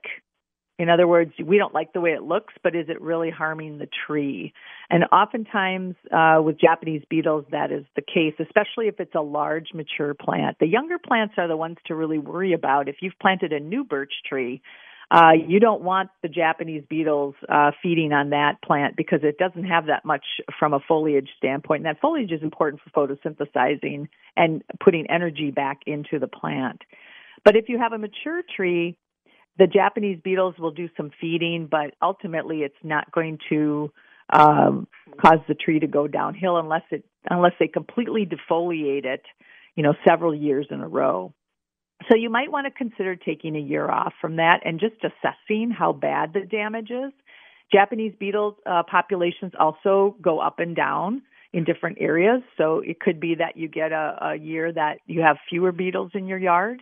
In 0.81 0.89
other 0.89 1.07
words, 1.07 1.31
we 1.45 1.59
don't 1.59 1.75
like 1.75 1.93
the 1.93 2.01
way 2.01 2.09
it 2.09 2.23
looks, 2.23 2.55
but 2.63 2.75
is 2.75 2.89
it 2.89 2.99
really 2.99 3.29
harming 3.29 3.77
the 3.77 3.87
tree? 4.07 4.51
And 4.89 5.03
oftentimes 5.11 5.93
uh, 6.11 6.41
with 6.43 6.59
Japanese 6.59 7.03
beetles, 7.07 7.45
that 7.51 7.71
is 7.71 7.85
the 7.95 8.01
case, 8.01 8.33
especially 8.39 8.87
if 8.87 8.99
it's 8.99 9.13
a 9.13 9.21
large 9.21 9.75
mature 9.75 10.15
plant. 10.15 10.57
The 10.59 10.65
younger 10.65 10.97
plants 10.97 11.35
are 11.37 11.47
the 11.47 11.55
ones 11.55 11.77
to 11.85 11.93
really 11.93 12.17
worry 12.17 12.53
about. 12.53 12.89
If 12.89 12.95
you've 13.01 13.13
planted 13.21 13.53
a 13.53 13.59
new 13.59 13.83
birch 13.83 14.11
tree, 14.27 14.63
uh, 15.11 15.33
you 15.47 15.59
don't 15.59 15.83
want 15.83 16.09
the 16.23 16.29
Japanese 16.29 16.83
beetles 16.89 17.35
uh, 17.47 17.69
feeding 17.83 18.11
on 18.11 18.31
that 18.31 18.59
plant 18.65 18.95
because 18.97 19.19
it 19.21 19.37
doesn't 19.37 19.65
have 19.65 19.85
that 19.85 20.03
much 20.03 20.25
from 20.57 20.73
a 20.73 20.79
foliage 20.87 21.29
standpoint. 21.37 21.85
And 21.85 21.95
that 21.95 22.01
foliage 22.01 22.31
is 22.31 22.41
important 22.41 22.81
for 22.81 23.07
photosynthesizing 23.07 24.07
and 24.35 24.63
putting 24.83 25.05
energy 25.11 25.51
back 25.51 25.81
into 25.85 26.17
the 26.17 26.27
plant. 26.27 26.81
But 27.45 27.55
if 27.55 27.69
you 27.69 27.77
have 27.77 27.93
a 27.93 27.99
mature 27.99 28.41
tree, 28.55 28.97
the 29.57 29.67
Japanese 29.67 30.19
beetles 30.23 30.55
will 30.57 30.71
do 30.71 30.89
some 30.97 31.11
feeding, 31.19 31.67
but 31.69 31.93
ultimately 32.01 32.59
it's 32.59 32.73
not 32.83 33.11
going 33.11 33.37
to 33.49 33.91
um, 34.31 34.87
cause 35.21 35.39
the 35.47 35.55
tree 35.55 35.79
to 35.79 35.87
go 35.87 36.07
downhill 36.07 36.57
unless 36.57 36.83
it 36.91 37.03
unless 37.29 37.53
they 37.59 37.67
completely 37.67 38.25
defoliate 38.25 39.05
it, 39.05 39.23
you 39.75 39.83
know, 39.83 39.93
several 40.07 40.33
years 40.33 40.67
in 40.71 40.81
a 40.81 40.87
row. 40.87 41.33
So 42.09 42.15
you 42.17 42.29
might 42.31 42.51
want 42.51 42.65
to 42.65 42.71
consider 42.71 43.15
taking 43.15 43.55
a 43.55 43.59
year 43.59 43.89
off 43.89 44.13
from 44.19 44.37
that 44.37 44.61
and 44.65 44.79
just 44.79 44.95
assessing 45.03 45.69
how 45.69 45.93
bad 45.93 46.33
the 46.33 46.41
damage 46.41 46.89
is. 46.89 47.11
Japanese 47.71 48.13
beetle 48.19 48.57
uh, 48.65 48.83
populations 48.89 49.53
also 49.59 50.15
go 50.21 50.39
up 50.39 50.59
and 50.59 50.75
down 50.75 51.21
in 51.53 51.63
different 51.63 51.97
areas. 51.99 52.41
So 52.57 52.79
it 52.79 52.99
could 52.99 53.19
be 53.19 53.35
that 53.35 53.55
you 53.55 53.67
get 53.67 53.91
a, 53.91 54.17
a 54.21 54.35
year 54.35 54.71
that 54.73 54.99
you 55.05 55.21
have 55.21 55.37
fewer 55.49 55.71
beetles 55.71 56.11
in 56.13 56.27
your 56.27 56.39
yard, 56.39 56.81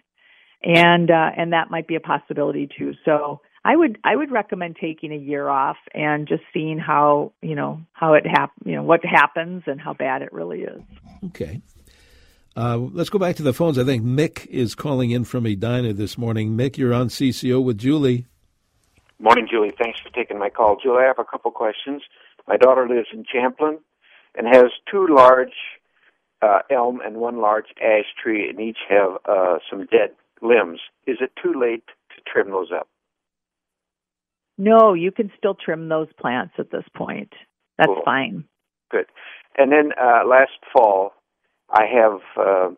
and 0.64 1.10
uh, 1.10 1.30
and 1.38 1.54
that 1.54 1.70
might 1.70 1.88
be 1.88 1.96
a 1.96 2.00
possibility 2.00 2.68
too. 2.78 2.94
So 3.06 3.42
I 3.64 3.76
would 3.76 3.98
I 4.04 4.16
would 4.16 4.32
recommend 4.32 4.78
taking 4.80 5.12
a 5.12 5.18
year 5.18 5.48
off 5.48 5.78
and 5.94 6.28
just 6.28 6.44
seeing 6.54 6.78
how 6.78 7.34
you 7.42 7.56
know 7.56 7.82
how 7.94 8.14
it 8.14 8.26
hap- 8.26 8.54
you 8.66 8.76
know 8.76 8.84
what 8.84 9.04
happens 9.04 9.64
and 9.68 9.80
how 9.80 9.94
bad 9.94 10.22
it 10.22 10.34
really 10.34 10.62
is. 10.62 10.82
Okay. 11.28 11.62
Uh, 12.56 12.78
let's 12.78 13.10
go 13.10 13.20
back 13.20 13.36
to 13.38 13.44
the 13.44 13.54
phones. 13.54 13.78
I 13.78 13.86
think 13.86 14.04
Mick 14.04 14.46
is 14.48 14.76
calling 14.76 15.12
in 15.12 15.24
from 15.24 15.46
Edina 15.46 15.94
this 15.94 16.18
morning. 16.18 16.58
Mick, 16.58 16.78
you're 16.78 16.94
on 16.94 17.08
CCO 17.08 17.64
with 17.64 17.78
Julie. 17.78 18.26
Morning, 19.20 19.48
Julie. 19.50 19.72
Thanks 19.78 20.00
for 20.00 20.10
taking 20.10 20.40
my 20.40 20.50
call. 20.50 20.78
Julie, 20.82 21.04
I 21.04 21.08
have 21.08 21.20
a 21.20 21.26
couple 21.26 21.52
questions. 21.52 22.02
My 22.48 22.58
daughter 22.58 22.88
lives 22.88 23.08
in 23.14 23.24
Champlin 23.24 23.80
and 24.36 24.48
has 24.48 24.72
two 24.92 25.08
large 25.10 25.54
uh, 26.42 26.60
elm 26.70 27.00
and 27.04 27.18
one 27.18 27.40
large 27.40 27.68
ash 27.82 28.06
tree, 28.22 28.50
and 28.50 28.60
each 28.60 28.80
have 28.90 29.12
uh, 29.26 29.60
some 29.70 29.86
dead 29.86 30.12
limbs. 30.42 30.80
Is 31.08 31.18
it 31.22 31.32
too 31.42 31.54
late 31.60 31.86
to 32.16 32.22
trim 32.32 32.52
those 32.52 32.72
up? 32.76 32.88
No, 34.58 34.94
you 34.94 35.12
can 35.12 35.32
still 35.38 35.56
trim 35.56 35.88
those 35.88 36.10
plants 36.20 36.54
at 36.60 36.70
this 36.72 36.84
point. 36.96 37.34
That's 37.78 37.88
cool. 37.88 38.02
fine. 38.04 38.44
Good. 38.92 39.06
And 39.58 39.72
then 39.72 39.92
uh, 40.00 40.28
last 40.28 40.52
fall, 40.74 41.14
I 41.70 41.86
have 41.86 42.20
uh, 42.38 42.70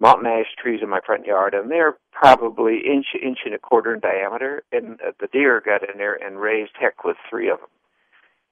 mountain 0.00 0.26
ash 0.26 0.46
trees 0.60 0.80
in 0.82 0.88
my 0.88 1.00
front 1.04 1.26
yard, 1.26 1.54
and 1.54 1.70
they're 1.70 1.96
probably 2.12 2.78
inch 2.78 3.06
inch 3.22 3.38
and 3.44 3.54
a 3.54 3.58
quarter 3.58 3.94
in 3.94 4.00
diameter. 4.00 4.64
And 4.72 5.00
uh, 5.00 5.12
the 5.20 5.28
deer 5.28 5.62
got 5.64 5.88
in 5.88 5.98
there 5.98 6.14
and 6.14 6.40
raised 6.40 6.72
heck 6.78 7.04
with 7.04 7.16
three 7.30 7.48
of 7.48 7.58
them. 7.60 7.68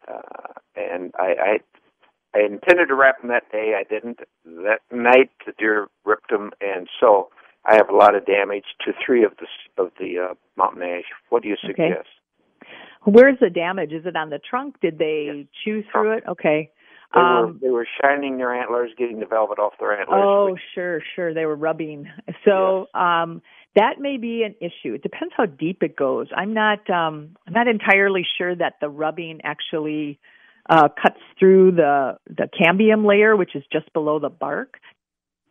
Uh, 0.09 0.53
and 0.77 1.13
I, 1.19 1.59
I 2.35 2.39
I 2.39 2.45
intended 2.45 2.89
to 2.89 2.95
wrap 2.95 3.21
them 3.21 3.31
that 3.31 3.51
day. 3.51 3.75
I 3.79 3.83
didn't. 3.83 4.21
That 4.45 4.81
night, 4.93 5.31
the 5.45 5.53
deer 5.59 5.89
ripped 6.05 6.31
them, 6.31 6.53
and 6.61 6.89
so 7.01 7.31
I 7.67 7.75
have 7.77 7.89
a 7.89 7.97
lot 7.97 8.15
of 8.15 8.25
damage 8.27 8.65
to 8.85 8.93
three 9.05 9.25
of 9.25 9.33
the 9.39 9.83
of 9.83 9.91
the 9.99 10.31
uh, 10.31 10.35
mountain 10.57 10.83
ash. 10.83 11.05
What 11.31 11.43
do 11.43 11.49
you 11.49 11.57
suggest? 11.61 11.81
Okay. 11.83 12.71
Where's 13.05 13.39
the 13.41 13.51
damage? 13.51 13.93
Is 13.93 14.07
it 14.07 14.17
on 14.17 14.31
the 14.31 14.39
trunk? 14.39 14.81
Did 14.81 14.99
they 14.99 15.31
yes. 15.35 15.47
chew 15.65 15.83
through 15.93 16.19
it? 16.19 16.25
Okay. 16.29 16.71
They, 17.15 17.21
um, 17.21 17.27
were, 17.27 17.53
they 17.63 17.71
were 17.71 17.87
shining 18.03 18.39
their 18.39 18.53
antlers, 18.53 18.91
getting 18.99 19.21
the 19.21 19.27
velvet 19.27 19.59
off 19.59 19.75
their 19.79 19.99
antlers. 19.99 20.23
Oh, 20.25 20.53
which... 20.53 20.61
sure, 20.75 21.01
sure. 21.15 21.33
They 21.33 21.47
were 21.47 21.55
rubbing. 21.55 22.09
So 22.45 22.89
yes. 22.95 23.01
um, 23.01 23.43
that 23.77 24.01
may 24.01 24.17
be 24.17 24.43
an 24.43 24.55
issue. 24.61 24.95
It 24.95 25.03
depends 25.03 25.35
how 25.37 25.47
deep 25.47 25.83
it 25.83 25.97
goes. 25.97 26.29
I'm 26.37 26.53
not. 26.55 26.89
Um, 26.91 27.37
I'm 27.47 27.53
not 27.53 27.69
entirely 27.69 28.27
sure 28.39 28.55
that 28.57 28.75
the 28.81 28.89
rubbing 28.89 29.41
actually 29.45 30.19
uh, 30.69 30.89
cuts 31.01 31.21
through 31.39 31.73
the 31.73 32.19
the 32.29 32.49
cambium 32.61 33.07
layer, 33.07 33.37
which 33.37 33.55
is 33.55 33.63
just 33.73 33.93
below 33.93 34.19
the 34.19 34.31
bark. 34.31 34.79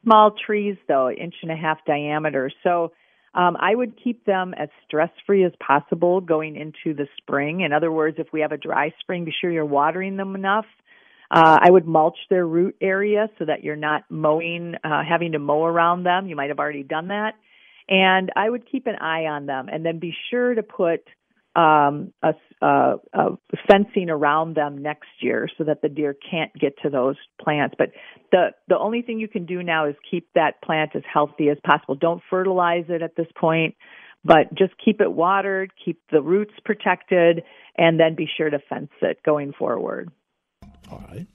Small 0.05 0.31
trees, 0.45 0.77
though, 0.87 1.09
inch 1.09 1.35
and 1.41 1.51
a 1.51 1.55
half 1.55 1.83
diameter. 1.85 2.49
So 2.63 2.93
um, 3.33 3.57
I 3.59 3.75
would 3.75 4.01
keep 4.01 4.25
them 4.25 4.53
as 4.57 4.69
stress 4.87 5.09
free 5.25 5.43
as 5.43 5.51
possible 5.59 6.21
going 6.21 6.55
into 6.55 6.95
the 6.95 7.07
spring. 7.17 7.61
In 7.61 7.73
other 7.73 7.91
words, 7.91 8.17
if 8.19 8.27
we 8.31 8.39
have 8.41 8.53
a 8.53 8.57
dry 8.57 8.93
spring, 9.01 9.25
be 9.25 9.33
sure 9.41 9.51
you're 9.51 9.65
watering 9.65 10.15
them 10.15 10.35
enough. 10.35 10.65
Uh, 11.29 11.57
I 11.59 11.69
would 11.69 11.85
mulch 11.85 12.17
their 12.29 12.45
root 12.45 12.75
area 12.79 13.27
so 13.37 13.45
that 13.45 13.63
you're 13.63 13.75
not 13.75 14.03
mowing, 14.09 14.75
uh, 14.83 15.01
having 15.03 15.33
to 15.33 15.39
mow 15.39 15.65
around 15.65 16.03
them. 16.03 16.27
You 16.27 16.35
might 16.35 16.49
have 16.49 16.59
already 16.59 16.83
done 16.83 17.09
that. 17.09 17.33
And 17.89 18.31
I 18.35 18.49
would 18.49 18.71
keep 18.71 18.87
an 18.87 18.95
eye 18.95 19.25
on 19.25 19.47
them 19.47 19.67
and 19.71 19.85
then 19.85 19.99
be 19.99 20.13
sure 20.29 20.53
to 20.53 20.63
put 20.63 21.01
um, 21.55 22.13
a, 22.21 22.33
a, 22.61 22.95
a 23.13 23.37
fencing 23.69 24.09
around 24.09 24.55
them 24.55 24.81
next 24.81 25.09
year 25.21 25.47
so 25.57 25.63
that 25.63 25.81
the 25.81 25.89
deer 25.89 26.15
can't 26.29 26.53
get 26.53 26.73
to 26.83 26.89
those 26.89 27.15
plants. 27.41 27.75
But 27.77 27.91
the 28.31 28.49
the 28.67 28.77
only 28.77 29.01
thing 29.01 29.19
you 29.19 29.27
can 29.27 29.45
do 29.45 29.63
now 29.63 29.87
is 29.87 29.95
keep 30.09 30.27
that 30.35 30.61
plant 30.61 30.91
as 30.95 31.03
healthy 31.11 31.49
as 31.49 31.57
possible. 31.65 31.95
Don't 31.95 32.21
fertilize 32.29 32.85
it 32.89 33.01
at 33.01 33.15
this 33.15 33.27
point, 33.39 33.75
but 34.23 34.53
just 34.53 34.73
keep 34.83 34.99
it 34.99 35.11
watered, 35.11 35.71
keep 35.83 36.01
the 36.11 36.21
roots 36.21 36.53
protected, 36.63 37.43
and 37.77 37.99
then 37.99 38.15
be 38.15 38.27
sure 38.37 38.49
to 38.49 38.59
fence 38.69 38.91
it 39.01 39.23
going 39.23 39.53
forward. 39.53 40.11
All 40.91 41.03
right. 41.09 41.27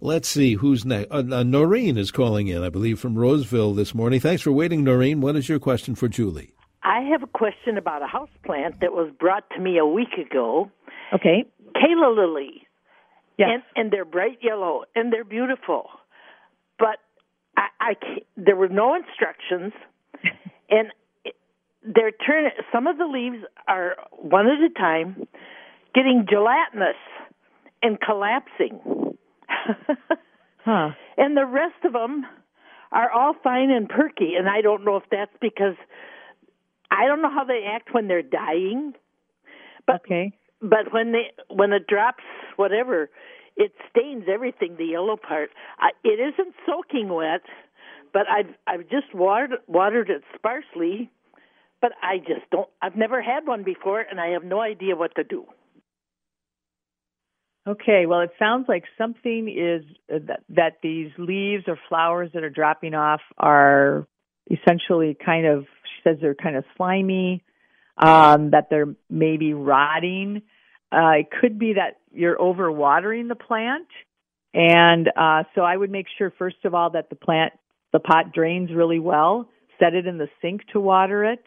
Let's 0.00 0.28
see 0.28 0.54
who's 0.54 0.84
next. 0.84 1.12
Uh, 1.12 1.22
uh, 1.30 1.42
Noreen 1.44 1.96
is 1.96 2.10
calling 2.10 2.48
in, 2.48 2.64
I 2.64 2.70
believe, 2.70 2.98
from 2.98 3.16
Roseville 3.16 3.72
this 3.72 3.94
morning. 3.94 4.18
Thanks 4.18 4.42
for 4.42 4.50
waiting, 4.50 4.82
Noreen. 4.82 5.20
What 5.20 5.36
is 5.36 5.48
your 5.48 5.60
question 5.60 5.94
for 5.94 6.08
Julie? 6.08 6.54
I 6.92 7.00
have 7.10 7.22
a 7.22 7.26
question 7.26 7.78
about 7.78 8.02
a 8.02 8.06
house 8.06 8.28
plant 8.44 8.80
that 8.82 8.92
was 8.92 9.10
brought 9.18 9.48
to 9.56 9.60
me 9.60 9.78
a 9.78 9.86
week 9.86 10.12
ago. 10.12 10.70
Okay. 11.14 11.46
Calla 11.74 12.12
lilies. 12.12 12.60
Yes. 13.38 13.48
And, 13.50 13.62
and 13.76 13.90
they're 13.90 14.04
bright 14.04 14.40
yellow 14.42 14.82
and 14.94 15.10
they're 15.10 15.24
beautiful. 15.24 15.88
But 16.78 16.98
I, 17.56 17.68
I 17.80 17.94
there 18.36 18.56
were 18.56 18.68
no 18.68 18.94
instructions, 18.94 19.72
and 20.70 20.88
they're 21.82 22.12
turning. 22.12 22.50
Some 22.70 22.86
of 22.86 22.98
the 22.98 23.06
leaves 23.06 23.42
are 23.66 23.96
one 24.10 24.46
at 24.46 24.60
a 24.60 24.68
time, 24.78 25.26
getting 25.94 26.26
gelatinous 26.28 27.00
and 27.82 27.98
collapsing. 28.00 29.16
huh. 30.64 30.90
And 31.16 31.36
the 31.38 31.46
rest 31.46 31.84
of 31.84 31.94
them 31.94 32.26
are 32.90 33.10
all 33.10 33.34
fine 33.42 33.70
and 33.70 33.88
perky, 33.88 34.34
and 34.36 34.46
I 34.46 34.60
don't 34.60 34.84
know 34.84 34.96
if 34.96 35.04
that's 35.10 35.32
because 35.40 35.76
I 36.92 37.06
don't 37.06 37.22
know 37.22 37.30
how 37.30 37.44
they 37.44 37.64
act 37.74 37.92
when 37.92 38.08
they're 38.08 38.22
dying. 38.22 38.92
But 39.86 40.02
okay. 40.04 40.32
But 40.60 40.92
when 40.92 41.12
they 41.12 41.32
when 41.48 41.72
it 41.72 41.86
drops 41.86 42.22
whatever, 42.56 43.10
it 43.56 43.72
stains 43.90 44.24
everything. 44.32 44.76
The 44.76 44.84
yellow 44.84 45.16
part. 45.16 45.50
I, 45.78 45.90
it 46.04 46.20
isn't 46.20 46.54
soaking 46.66 47.08
wet, 47.08 47.42
but 48.12 48.28
I've 48.28 48.54
I've 48.66 48.88
just 48.88 49.14
watered 49.14 49.58
watered 49.66 50.10
it 50.10 50.22
sparsely. 50.36 51.10
But 51.80 51.92
I 52.00 52.18
just 52.18 52.48
don't. 52.52 52.68
I've 52.80 52.94
never 52.94 53.20
had 53.20 53.46
one 53.46 53.64
before, 53.64 54.00
and 54.00 54.20
I 54.20 54.28
have 54.28 54.44
no 54.44 54.60
idea 54.60 54.94
what 54.94 55.16
to 55.16 55.24
do. 55.24 55.46
Okay, 57.66 58.06
well, 58.06 58.20
it 58.20 58.30
sounds 58.38 58.66
like 58.68 58.84
something 58.98 59.48
is 59.48 59.84
uh, 60.12 60.18
that, 60.26 60.40
that 60.48 60.72
these 60.82 61.10
leaves 61.16 61.64
or 61.68 61.78
flowers 61.88 62.30
that 62.34 62.42
are 62.42 62.50
dropping 62.50 62.94
off 62.94 63.20
are 63.38 64.08
essentially 64.50 65.16
kind 65.24 65.46
of, 65.46 65.66
says 66.04 66.18
they're 66.20 66.34
kind 66.34 66.56
of 66.56 66.64
slimy, 66.76 67.42
um, 67.98 68.50
that 68.50 68.68
they're 68.70 68.94
maybe 69.10 69.54
rotting. 69.54 70.42
Uh, 70.90 71.20
it 71.20 71.26
could 71.40 71.58
be 71.58 71.74
that 71.74 72.00
you're 72.12 72.36
overwatering 72.36 73.28
the 73.28 73.34
plant. 73.34 73.88
And 74.54 75.08
uh, 75.08 75.44
so 75.54 75.62
I 75.62 75.76
would 75.76 75.90
make 75.90 76.06
sure, 76.18 76.32
first 76.38 76.64
of 76.64 76.74
all, 76.74 76.90
that 76.90 77.08
the 77.08 77.16
plant, 77.16 77.52
the 77.92 78.00
pot 78.00 78.32
drains 78.34 78.70
really 78.74 78.98
well. 78.98 79.48
Set 79.78 79.94
it 79.94 80.06
in 80.06 80.18
the 80.18 80.28
sink 80.40 80.62
to 80.72 80.80
water 80.80 81.24
it. 81.24 81.44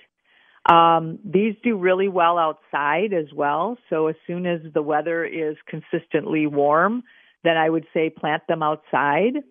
Um, 0.71 1.19
these 1.23 1.53
do 1.63 1.77
really 1.77 2.07
well 2.07 2.39
outside 2.39 3.13
as 3.13 3.31
well. 3.33 3.77
So 3.89 4.07
as 4.07 4.15
soon 4.25 4.47
as 4.47 4.61
the 4.73 4.81
weather 4.81 5.23
is 5.23 5.55
consistently 5.67 6.47
warm, 6.47 7.03
then 7.43 7.55
I 7.55 7.69
would 7.69 7.85
say 7.93 8.09
plant 8.09 8.47
them 8.47 8.63
outside 8.63 9.43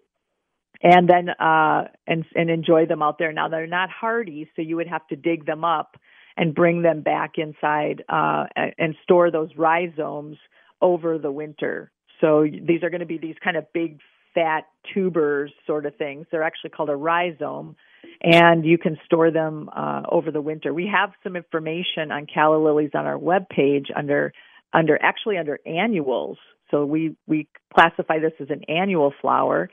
and 0.85 1.09
then 1.09 1.31
uh, 1.31 1.89
and 2.07 2.25
and 2.37 2.51
enjoy 2.51 2.87
them 2.87 3.03
out 3.03 3.19
there. 3.19 3.33
Now 3.33 3.49
they're 3.49 3.67
not 3.67 3.89
hardy, 3.91 4.49
so 4.55 4.63
you 4.63 4.77
would 4.77 4.87
have 4.87 5.07
to 5.09 5.17
dig 5.17 5.47
them 5.47 5.65
up 5.65 5.97
and 6.37 6.55
bring 6.55 6.83
them 6.83 7.01
back 7.01 7.33
inside 7.39 8.05
uh, 8.09 8.45
and 8.79 8.95
store 9.03 9.31
those 9.31 9.51
rhizomes 9.57 10.37
over 10.83 11.19
the 11.19 11.33
winter. 11.33 11.91
So 12.21 12.45
these 12.45 12.83
are 12.83 12.91
going 12.91 13.01
to 13.01 13.07
be 13.07 13.19
these 13.19 13.37
kind 13.43 13.57
of 13.57 13.73
big 13.73 14.01
fat 14.35 14.67
tubers 14.93 15.53
sort 15.67 15.87
of 15.87 15.97
things. 15.97 16.27
They're 16.31 16.43
actually 16.43 16.71
called 16.71 16.91
a 16.91 16.97
rhizome 16.97 17.77
and 18.21 18.65
you 18.65 18.79
can 18.79 18.99
store 19.05 19.31
them 19.31 19.71
uh, 19.75 20.03
over 20.11 20.31
the 20.31 20.41
winter. 20.41 20.75
We 20.75 20.91
have 20.93 21.11
some 21.23 21.37
information 21.37 22.11
on 22.11 22.27
calla 22.33 22.63
lilies 22.63 22.91
on 22.95 23.07
our 23.07 23.19
webpage 23.19 23.87
under 23.95 24.33
under 24.73 25.01
actually 25.01 25.39
under 25.39 25.61
annuals. 25.65 26.39
So 26.71 26.85
we 26.85 27.17
we 27.27 27.49
classify 27.73 28.19
this 28.19 28.33
as 28.41 28.49
an 28.51 28.65
annual 28.69 29.13
flower, 29.21 29.71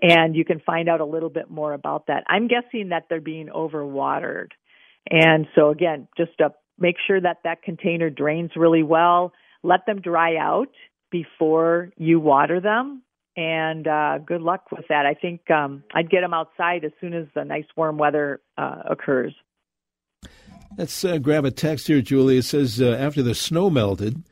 and 0.00 0.36
you 0.36 0.44
can 0.44 0.60
find 0.60 0.88
out 0.88 1.00
a 1.00 1.04
little 1.04 1.30
bit 1.30 1.50
more 1.50 1.72
about 1.72 2.06
that. 2.06 2.24
I'm 2.28 2.48
guessing 2.48 2.90
that 2.90 3.04
they're 3.08 3.20
being 3.20 3.48
overwatered, 3.48 4.50
and 5.10 5.46
so 5.54 5.70
again, 5.70 6.08
just 6.16 6.32
to 6.38 6.50
make 6.78 6.96
sure 7.06 7.20
that 7.20 7.38
that 7.44 7.62
container 7.62 8.10
drains 8.10 8.52
really 8.56 8.82
well. 8.82 9.32
Let 9.64 9.86
them 9.86 10.00
dry 10.00 10.36
out 10.36 10.70
before 11.10 11.90
you 11.96 12.20
water 12.20 12.60
them 12.60 13.02
and 13.38 13.86
uh, 13.86 14.18
good 14.18 14.42
luck 14.42 14.72
with 14.72 14.86
that. 14.88 15.06
I 15.06 15.14
think 15.14 15.48
um, 15.48 15.84
I'd 15.94 16.10
get 16.10 16.22
them 16.22 16.34
outside 16.34 16.84
as 16.84 16.90
soon 17.00 17.14
as 17.14 17.26
the 17.36 17.44
nice 17.44 17.66
warm 17.76 17.96
weather 17.96 18.40
uh, 18.58 18.82
occurs. 18.90 19.32
Let's 20.76 21.04
uh, 21.04 21.18
grab 21.18 21.44
a 21.44 21.52
text 21.52 21.86
here, 21.86 22.02
Julie. 22.02 22.38
It 22.38 22.44
says, 22.44 22.82
uh, 22.82 22.96
after 22.98 23.22
the 23.22 23.36
snow 23.36 23.70
melted, 23.70 24.24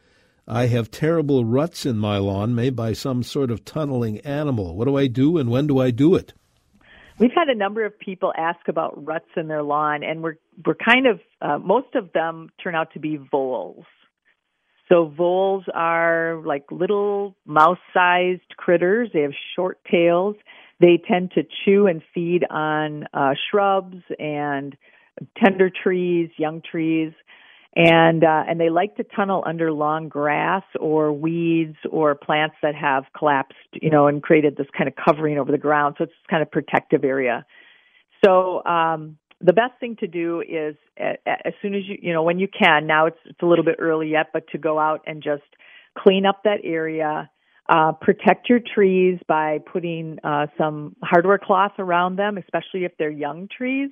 I 0.48 0.66
have 0.66 0.92
terrible 0.92 1.44
ruts 1.44 1.84
in 1.84 1.98
my 1.98 2.18
lawn 2.18 2.54
made 2.54 2.76
by 2.76 2.92
some 2.92 3.24
sort 3.24 3.50
of 3.50 3.64
tunneling 3.64 4.20
animal. 4.20 4.76
What 4.76 4.86
do 4.86 4.96
I 4.96 5.08
do 5.08 5.38
and 5.38 5.50
when 5.50 5.66
do 5.66 5.80
I 5.80 5.90
do 5.90 6.14
it? 6.14 6.34
We've 7.18 7.32
had 7.34 7.48
a 7.48 7.54
number 7.54 7.84
of 7.84 7.98
people 7.98 8.32
ask 8.36 8.68
about 8.68 9.04
ruts 9.04 9.28
in 9.36 9.48
their 9.48 9.62
lawn, 9.62 10.04
and 10.04 10.22
we're 10.22 10.36
we're 10.64 10.74
kind 10.74 11.06
of 11.06 11.20
uh, 11.40 11.58
most 11.58 11.94
of 11.94 12.12
them 12.12 12.50
turn 12.62 12.74
out 12.74 12.92
to 12.92 13.00
be 13.00 13.16
voles. 13.16 13.86
So 14.88 15.06
voles 15.16 15.64
are 15.74 16.42
like 16.44 16.70
little 16.70 17.34
mouse-sized 17.44 18.56
critters. 18.56 19.08
They 19.12 19.22
have 19.22 19.32
short 19.56 19.80
tails. 19.90 20.36
They 20.78 21.00
tend 21.08 21.32
to 21.32 21.42
chew 21.64 21.86
and 21.86 22.02
feed 22.14 22.44
on 22.48 23.06
uh, 23.12 23.32
shrubs 23.50 23.96
and 24.18 24.76
tender 25.42 25.70
trees, 25.70 26.30
young 26.36 26.62
trees, 26.70 27.12
and 27.76 28.24
uh, 28.24 28.44
and 28.48 28.58
they 28.58 28.70
like 28.70 28.96
to 28.96 29.04
tunnel 29.04 29.44
under 29.46 29.70
long 29.70 30.08
grass 30.08 30.64
or 30.80 31.12
weeds 31.12 31.76
or 31.90 32.14
plants 32.14 32.56
that 32.62 32.74
have 32.74 33.04
collapsed, 33.16 33.58
you 33.74 33.90
know, 33.90 34.06
and 34.06 34.22
created 34.22 34.56
this 34.56 34.66
kind 34.76 34.88
of 34.88 34.94
covering 34.96 35.38
over 35.38 35.52
the 35.52 35.58
ground. 35.58 35.96
So 35.98 36.04
it's 36.04 36.12
kind 36.28 36.42
of 36.42 36.50
protective 36.50 37.04
area. 37.04 37.44
So 38.24 38.64
um, 38.64 39.18
the 39.42 39.52
best 39.52 39.72
thing 39.78 39.96
to 39.96 40.06
do 40.06 40.40
is 40.40 40.74
as 40.98 41.52
soon 41.60 41.74
as 41.74 41.82
you 41.86 41.98
you 42.00 42.12
know 42.14 42.22
when 42.22 42.38
you 42.38 42.48
can 42.48 42.86
now 42.86 43.06
it's 43.06 43.18
it's 43.26 43.42
a 43.42 43.46
little 43.46 43.64
bit 43.64 43.76
early 43.78 44.08
yet 44.08 44.28
but 44.32 44.48
to 44.48 44.58
go 44.58 44.78
out 44.78 45.02
and 45.06 45.22
just 45.22 45.42
clean 45.98 46.24
up 46.24 46.40
that 46.44 46.60
area 46.64 47.28
uh, 47.68 47.92
protect 47.92 48.48
your 48.48 48.60
trees 48.74 49.18
by 49.26 49.58
putting 49.70 50.18
uh, 50.22 50.46
some 50.56 50.96
hardware 51.02 51.38
cloth 51.38 51.72
around 51.78 52.16
them 52.16 52.38
especially 52.38 52.84
if 52.84 52.92
they're 52.98 53.10
young 53.10 53.46
trees 53.54 53.90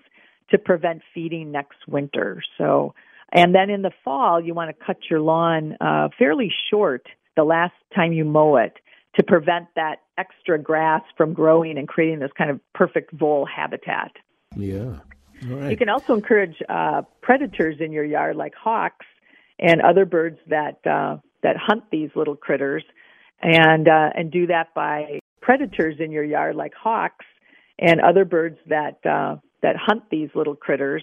to 0.51 0.57
prevent 0.57 1.03
feeding 1.12 1.53
next 1.53 1.87
winter 1.87 2.42
so 2.57 2.94
and 3.35 3.55
then 3.55 3.68
in 3.68 3.83
the 3.83 3.90
fall 4.05 4.40
you 4.40 4.55
want 4.55 4.70
to 4.70 4.85
cut 4.85 4.97
your 5.11 5.20
lawn 5.20 5.77
uh, 5.81 6.09
fairly 6.18 6.51
short 6.70 7.07
the 7.37 7.44
last 7.44 7.75
time 7.94 8.12
you 8.12 8.25
mow 8.25 8.57
it 8.57 8.79
to 9.16 9.23
prevent 9.23 9.66
that 9.77 9.97
extra 10.18 10.59
grass 10.59 11.03
from 11.16 11.33
growing 11.33 11.79
and 11.79 11.88
creating 11.88 12.20
this 12.20 12.31
kind 12.37 12.51
of 12.51 12.61
perfect 12.73 13.12
vole 13.12 13.47
habitat. 13.47 14.12
Yeah. 14.57 14.99
Right. 15.44 15.70
You 15.70 15.77
can 15.77 15.88
also 15.88 16.14
encourage 16.14 16.57
uh, 16.68 17.03
predators 17.20 17.77
in 17.81 17.92
your 17.92 18.05
yard, 18.05 18.37
like 18.37 18.55
hawks 18.55 19.07
and 19.59 19.81
other 19.83 20.05
birds 20.05 20.38
that 20.49 20.85
uh, 20.87 21.18
that 21.42 21.57
hunt 21.57 21.85
these 21.90 22.11
little 22.14 22.37
critters, 22.37 22.85
and 23.42 23.88
uh, 23.88 24.11
and 24.14 24.31
do 24.31 24.47
that 24.47 24.75
by 24.75 25.18
predators 25.42 25.97
in 25.99 26.11
your 26.12 26.25
yard, 26.25 26.57
like 26.57 26.73
hawks 26.75 27.27
and 27.79 28.01
other 28.01 28.25
birds 28.25 28.59
that 28.68 29.05
uh, 29.05 29.37
that 29.62 29.77
hunt 29.77 30.05
these 30.11 30.31
little 30.35 30.55
critters, 30.55 31.03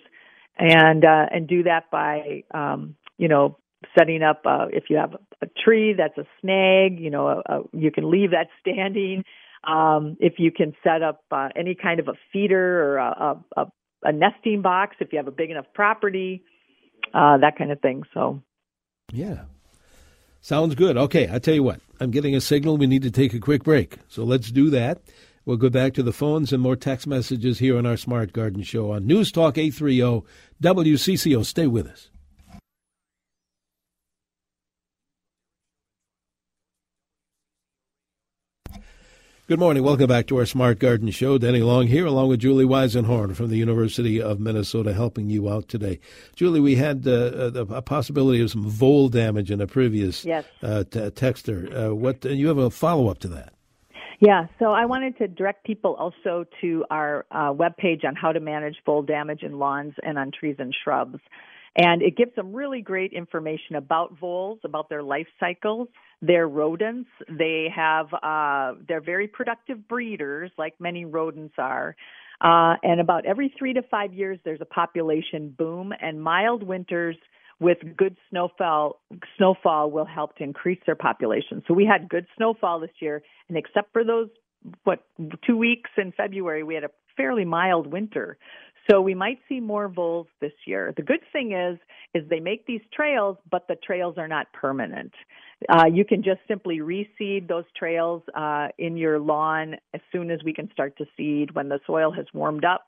and 0.57 1.03
uh, 1.03 1.25
and 1.31 1.47
do 1.47 1.63
that 1.63 1.91
by 1.91 2.43
um, 2.53 2.95
you 3.17 3.27
know 3.27 3.57
setting 3.97 4.23
up 4.23 4.41
uh, 4.45 4.67
if 4.71 4.85
you 4.89 4.97
have 4.97 5.15
a 5.41 5.47
tree 5.63 5.93
that's 5.97 6.17
a 6.17 6.25
snag, 6.39 6.99
you 6.99 7.09
know, 7.09 7.27
a, 7.27 7.53
a, 7.53 7.61
you 7.73 7.91
can 7.91 8.09
leave 8.09 8.31
that 8.31 8.47
standing. 8.61 9.23
Um, 9.63 10.17
if 10.19 10.33
you 10.37 10.51
can 10.51 10.73
set 10.83 11.03
up 11.03 11.23
uh, 11.31 11.49
any 11.55 11.75
kind 11.75 11.99
of 11.99 12.07
a 12.07 12.13
feeder 12.33 12.83
or 12.83 12.97
a, 12.97 13.03
a, 13.57 13.61
a 13.61 13.71
a 14.03 14.11
nesting 14.11 14.61
box 14.61 14.95
if 14.99 15.11
you 15.11 15.17
have 15.17 15.27
a 15.27 15.31
big 15.31 15.51
enough 15.51 15.67
property, 15.73 16.43
uh, 17.13 17.37
that 17.37 17.57
kind 17.57 17.71
of 17.71 17.79
thing. 17.81 18.03
So, 18.13 18.41
yeah, 19.11 19.43
sounds 20.41 20.75
good. 20.75 20.97
Okay, 20.97 21.29
I 21.31 21.39
tell 21.39 21.53
you 21.53 21.63
what, 21.63 21.81
I'm 21.99 22.11
getting 22.11 22.35
a 22.35 22.41
signal. 22.41 22.77
We 22.77 22.87
need 22.87 23.03
to 23.03 23.11
take 23.11 23.33
a 23.33 23.39
quick 23.39 23.63
break, 23.63 23.97
so 24.07 24.23
let's 24.23 24.51
do 24.51 24.69
that. 24.71 25.01
We'll 25.45 25.57
go 25.57 25.69
back 25.69 25.93
to 25.95 26.03
the 26.03 26.13
phones 26.13 26.53
and 26.53 26.61
more 26.61 26.75
text 26.75 27.07
messages 27.07 27.59
here 27.59 27.77
on 27.77 27.85
our 27.85 27.97
Smart 27.97 28.31
Garden 28.31 28.61
Show 28.61 28.91
on 28.91 29.07
News 29.07 29.31
Talk 29.31 29.57
830 29.57 30.23
WCCO. 30.61 31.43
Stay 31.43 31.65
with 31.65 31.87
us. 31.87 32.11
Good 39.47 39.59
morning. 39.59 39.83
Welcome 39.83 40.07
back 40.07 40.27
to 40.27 40.37
our 40.37 40.45
Smart 40.45 40.79
Garden 40.79 41.11
Show. 41.11 41.37
Denny 41.37 41.59
Long 41.59 41.87
here, 41.87 42.05
along 42.05 42.29
with 42.29 42.39
Julie 42.39 42.63
Weisenhorn 42.63 43.35
from 43.35 43.49
the 43.49 43.57
University 43.57 44.21
of 44.21 44.39
Minnesota, 44.39 44.93
helping 44.93 45.29
you 45.29 45.49
out 45.49 45.67
today. 45.67 45.99
Julie, 46.37 46.61
we 46.61 46.75
had 46.75 47.05
uh, 47.05 47.51
a 47.53 47.81
possibility 47.81 48.41
of 48.41 48.49
some 48.51 48.69
vole 48.69 49.09
damage 49.09 49.51
in 49.51 49.59
a 49.59 49.67
previous 49.67 50.23
yes. 50.23 50.45
uh, 50.63 50.85
t- 50.89 50.99
texter. 50.99 51.87
Uh, 51.89 51.93
what 51.93 52.23
you 52.23 52.47
have 52.47 52.59
a 52.59 52.69
follow 52.69 53.09
up 53.09 53.19
to 53.19 53.27
that? 53.27 53.53
Yeah, 54.21 54.45
so 54.59 54.65
I 54.65 54.85
wanted 54.85 55.17
to 55.17 55.27
direct 55.27 55.65
people 55.65 55.95
also 55.95 56.45
to 56.61 56.85
our 56.91 57.25
uh, 57.31 57.51
webpage 57.51 58.05
on 58.05 58.15
how 58.15 58.31
to 58.31 58.39
manage 58.39 58.75
vole 58.85 59.01
damage 59.01 59.41
in 59.41 59.57
lawns 59.57 59.95
and 60.03 60.19
on 60.19 60.29
trees 60.31 60.57
and 60.59 60.73
shrubs. 60.83 61.17
And 61.75 62.03
it 62.03 62.15
gives 62.15 62.31
some 62.35 62.53
really 62.53 62.81
great 62.81 63.13
information 63.13 63.77
about 63.77 64.19
voles, 64.19 64.59
about 64.63 64.89
their 64.89 65.01
life 65.01 65.25
cycles. 65.39 65.87
They're 66.21 66.47
rodents. 66.47 67.09
They 67.29 67.67
have, 67.75 68.13
uh, 68.13 68.73
they're 68.87 69.01
very 69.01 69.27
productive 69.27 69.87
breeders, 69.87 70.51
like 70.55 70.75
many 70.79 71.03
rodents 71.03 71.55
are. 71.57 71.95
Uh, 72.41 72.75
and 72.83 73.01
about 73.01 73.25
every 73.25 73.51
three 73.57 73.73
to 73.73 73.81
five 73.89 74.13
years, 74.13 74.37
there's 74.45 74.61
a 74.61 74.65
population 74.65 75.55
boom, 75.57 75.93
and 75.99 76.21
mild 76.21 76.61
winters 76.61 77.15
with 77.61 77.77
good 77.95 78.17
snowfall 78.29 78.99
snowfall 79.37 79.91
will 79.91 80.05
help 80.05 80.35
to 80.37 80.43
increase 80.43 80.79
their 80.85 80.95
population. 80.95 81.63
So 81.67 81.73
we 81.73 81.85
had 81.85 82.09
good 82.09 82.25
snowfall 82.35 82.79
this 82.79 82.89
year, 82.99 83.21
and 83.47 83.57
except 83.57 83.93
for 83.93 84.03
those 84.03 84.27
what 84.83 85.03
two 85.45 85.55
weeks 85.55 85.89
in 85.97 86.11
February, 86.11 86.63
we 86.63 86.73
had 86.73 86.83
a 86.83 86.89
fairly 87.15 87.45
mild 87.45 87.87
winter. 87.87 88.37
So 88.89 88.99
we 88.99 89.13
might 89.13 89.37
see 89.47 89.59
more 89.59 89.87
voles 89.87 90.25
this 90.39 90.53
year. 90.65 90.91
The 90.97 91.03
good 91.03 91.21
thing 91.31 91.51
is, 91.51 91.77
is 92.15 92.27
they 92.29 92.39
make 92.39 92.65
these 92.65 92.81
trails, 92.91 93.37
but 93.49 93.67
the 93.67 93.75
trails 93.75 94.15
are 94.17 94.27
not 94.27 94.51
permanent. 94.53 95.13
Uh, 95.69 95.85
you 95.85 96.03
can 96.03 96.23
just 96.23 96.39
simply 96.47 96.79
reseed 96.79 97.47
those 97.47 97.65
trails 97.77 98.23
uh, 98.35 98.69
in 98.79 98.97
your 98.97 99.19
lawn 99.19 99.75
as 99.93 100.01
soon 100.11 100.31
as 100.31 100.39
we 100.43 100.51
can 100.51 100.67
start 100.73 100.97
to 100.97 101.05
seed 101.15 101.53
when 101.53 101.69
the 101.69 101.79
soil 101.85 102.11
has 102.11 102.25
warmed 102.33 102.65
up, 102.65 102.87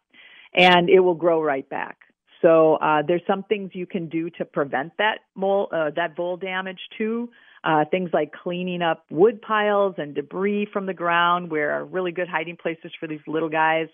and 0.55 0.89
it 0.89 0.99
will 0.99 1.13
grow 1.13 1.41
right 1.43 1.69
back. 1.69 1.97
So 2.43 2.75
uh, 2.75 3.01
there's 3.07 3.21
some 3.25 3.43
things 3.43 3.71
you 3.73 3.87
can 3.87 4.09
do 4.09 4.29
to 4.31 4.43
prevent 4.43 4.91
that 4.97 5.19
mole, 5.33 5.69
uh, 5.71 5.91
that 5.95 6.15
vole 6.15 6.37
damage 6.37 6.79
too. 6.97 7.29
Uh, 7.63 7.85
things 7.89 8.09
like 8.11 8.33
cleaning 8.33 8.81
up 8.81 9.05
wood 9.09 9.41
piles 9.41 9.95
and 9.97 10.13
debris 10.13 10.67
from 10.73 10.85
the 10.85 10.93
ground, 10.93 11.49
where 11.49 11.71
are 11.71 11.85
really 11.85 12.11
good 12.11 12.27
hiding 12.27 12.57
places 12.57 12.91
for 12.99 13.07
these 13.07 13.21
little 13.25 13.47
guys. 13.47 13.87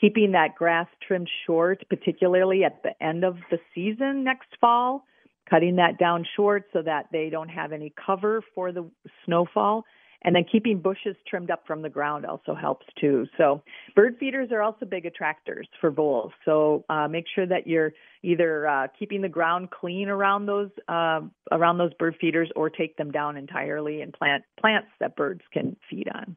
Keeping 0.00 0.32
that 0.32 0.56
grass 0.56 0.88
trimmed 1.06 1.30
short, 1.46 1.84
particularly 1.88 2.64
at 2.64 2.82
the 2.82 2.90
end 3.00 3.22
of 3.22 3.36
the 3.52 3.58
season 3.72 4.24
next 4.24 4.48
fall, 4.60 5.04
cutting 5.48 5.76
that 5.76 5.96
down 5.96 6.26
short 6.34 6.64
so 6.72 6.82
that 6.82 7.06
they 7.12 7.30
don't 7.30 7.48
have 7.48 7.70
any 7.70 7.94
cover 8.04 8.42
for 8.56 8.72
the 8.72 8.90
snowfall. 9.24 9.84
And 10.24 10.34
then 10.34 10.44
keeping 10.50 10.78
bushes 10.80 11.16
trimmed 11.28 11.50
up 11.50 11.66
from 11.66 11.82
the 11.82 11.90
ground 11.90 12.24
also 12.24 12.54
helps 12.54 12.86
too. 12.98 13.26
So 13.36 13.62
bird 13.94 14.16
feeders 14.18 14.48
are 14.52 14.62
also 14.62 14.86
big 14.86 15.04
attractors 15.04 15.68
for 15.80 15.90
voles. 15.90 16.32
So 16.44 16.84
uh, 16.88 17.08
make 17.08 17.26
sure 17.34 17.46
that 17.46 17.66
you're 17.66 17.92
either 18.22 18.66
uh, 18.66 18.86
keeping 18.98 19.20
the 19.20 19.28
ground 19.28 19.70
clean 19.70 20.08
around 20.08 20.46
those 20.46 20.70
uh, 20.88 21.20
around 21.52 21.78
those 21.78 21.92
bird 21.94 22.16
feeders, 22.20 22.50
or 22.56 22.70
take 22.70 22.96
them 22.96 23.10
down 23.10 23.36
entirely 23.36 24.00
and 24.00 24.12
plant 24.12 24.44
plants 24.58 24.88
that 25.00 25.14
birds 25.14 25.42
can 25.52 25.76
feed 25.90 26.08
on. 26.14 26.36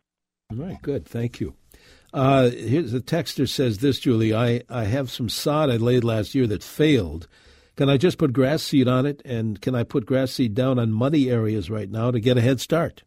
All 0.52 0.58
right, 0.58 0.82
good. 0.82 1.06
Thank 1.06 1.40
you. 1.40 1.56
Uh, 2.14 2.50
here's 2.50 2.92
the 2.92 3.00
texter 3.00 3.48
says 3.48 3.80
this, 3.80 4.00
Julie. 4.00 4.34
I, 4.34 4.64
I 4.70 4.86
have 4.86 5.12
some 5.12 5.30
sod 5.30 5.70
I 5.70 5.78
laid 5.78 6.04
last 6.04 6.34
year 6.36 6.48
that 6.48 6.64
failed. 6.64 7.28
Can 7.76 7.90
I 7.90 7.98
just 7.98 8.18
put 8.18 8.34
grass 8.34 8.64
seed 8.64 8.88
on 8.88 9.06
it? 9.06 9.22
And 9.24 9.62
can 9.62 9.76
I 9.76 9.84
put 9.84 10.06
grass 10.06 10.32
seed 10.32 10.56
down 10.56 10.80
on 10.80 10.92
muddy 10.92 11.30
areas 11.30 11.70
right 11.70 11.90
now 11.90 12.12
to 12.12 12.20
get 12.20 12.38
a 12.38 12.42
head 12.42 12.60
start? 12.60 13.04